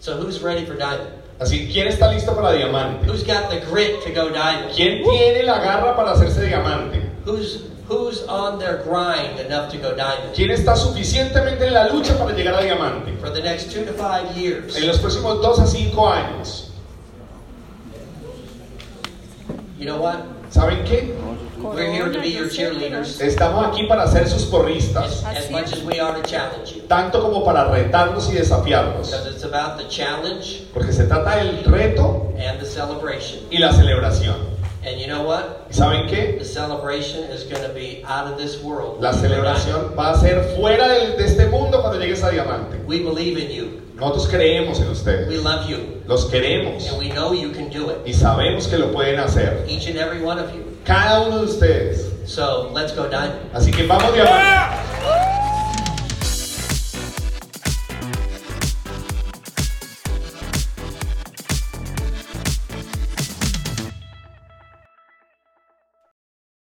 So 0.00 0.16
who's 0.16 0.40
ready 0.42 0.64
for 0.64 0.76
diamond? 0.76 1.10
Así, 1.38 1.70
¿quién 1.72 1.88
está 1.88 2.12
listo 2.12 2.34
para 2.34 2.52
diamante? 2.52 3.06
Who's 3.06 3.22
got 3.22 3.50
the 3.50 3.60
grit 3.70 4.02
to 4.04 4.12
go 4.12 4.30
diamond? 4.30 4.74
¿Quién 4.74 5.02
tiene 5.02 5.42
la 5.44 5.58
garra 5.60 5.96
para 5.96 6.12
hacerse 6.12 6.46
diamante? 6.46 7.00
Who's 7.24 7.70
who's 7.88 8.22
on 8.28 8.58
their 8.58 8.82
grind 8.84 9.38
enough 9.40 9.70
to 9.72 9.78
go 9.78 9.94
diamond? 9.94 10.34
¿Quién 10.34 10.50
está 10.50 10.76
suficientemente 10.76 11.66
en 11.66 11.74
la 11.74 11.88
lucha 11.88 12.16
para 12.18 12.32
llegar 12.32 12.54
a 12.54 12.62
diamante? 12.62 13.16
For 13.20 13.30
the 13.30 13.42
next 13.42 13.72
two 13.72 13.84
to 13.84 13.92
five 13.92 14.36
years. 14.36 14.76
En 14.76 14.86
los 14.86 14.98
próximos 14.98 15.40
2 15.42 15.58
a 15.60 15.66
5 15.66 16.08
años. 16.08 16.70
You 19.78 19.86
know 19.86 19.98
what? 20.00 20.20
¿Saben 20.50 20.84
qué? 20.84 21.14
We're 21.62 21.90
here 21.92 22.10
to 22.10 22.20
be 22.20 22.28
your 22.30 22.48
cheerleaders 22.48 23.20
Estamos 23.20 23.66
aquí 23.66 23.86
para 23.86 24.06
ser 24.08 24.28
sus 24.28 24.44
porristas, 24.46 25.22
as, 25.24 25.50
much 25.50 25.72
as 25.72 25.82
we 25.84 26.00
are 26.00 26.14
to 26.20 26.22
challenge 26.28 26.74
you. 26.74 26.82
tanto 26.88 27.20
como 27.20 27.44
para 27.44 27.64
retarnos 27.70 28.28
y 28.30 28.34
desafiarnos. 28.34 29.10
Because 29.10 29.26
it's 29.34 29.44
about 29.44 29.76
the 29.78 29.86
challenge 29.88 30.62
Porque 30.72 30.92
se 30.92 31.04
trata 31.06 31.36
del 31.36 31.62
reto 31.64 32.32
and 32.38 32.58
the 32.60 32.66
celebration. 32.66 33.40
y 33.50 33.58
la 33.58 33.72
celebración. 33.72 34.36
And 34.86 34.98
you 34.98 35.06
know 35.06 35.22
what? 35.24 35.66
¿Y 35.70 35.74
saben 35.74 36.08
qué? 36.08 36.38
The 36.38 36.44
celebration 36.44 37.24
is 37.30 37.44
going 37.44 37.62
to 37.62 37.74
be 37.74 38.02
out 38.06 38.26
of 38.32 38.38
this 38.38 38.62
world. 38.62 39.02
La 39.02 39.12
celebración 39.12 39.94
va 39.98 40.12
a 40.12 40.18
ser 40.18 40.56
fuera 40.56 40.88
de 40.88 41.22
este 41.22 41.46
mundo 41.50 41.82
cuando 41.82 41.98
llegues 42.00 42.22
a 42.24 42.30
diamante. 42.30 42.78
We 42.86 43.00
believe 43.00 43.36
in 43.38 43.50
you. 43.50 43.82
Nosotros 43.96 44.28
creemos 44.28 44.78
en 44.80 44.86
We 44.86 44.92
ustedes, 44.92 45.44
love 45.44 45.68
you. 45.68 46.00
los 46.06 46.24
queremos 46.30 46.88
And 46.88 46.98
we 46.98 47.10
know 47.10 47.34
you 47.34 47.50
can 47.52 47.68
do 47.68 47.90
it. 47.90 47.98
y 48.06 48.14
sabemos 48.14 48.66
que 48.66 48.78
lo 48.78 48.90
pueden 48.92 49.20
hacer. 49.20 49.66
Each 49.68 49.86
and 49.86 49.98
every 49.98 50.22
one 50.24 50.38
of 50.40 50.50
you. 50.54 50.64
Cada 50.84 51.20
uno 51.22 51.38
de 51.40 51.44
ustedes. 51.46 52.10
So 52.26 52.70
let's 52.74 52.94
go 52.94 53.08
diamond. 53.08 53.34
Así 53.52 53.70
que 53.70 53.86
vamos 53.86 54.12
diamante. 54.14 55.19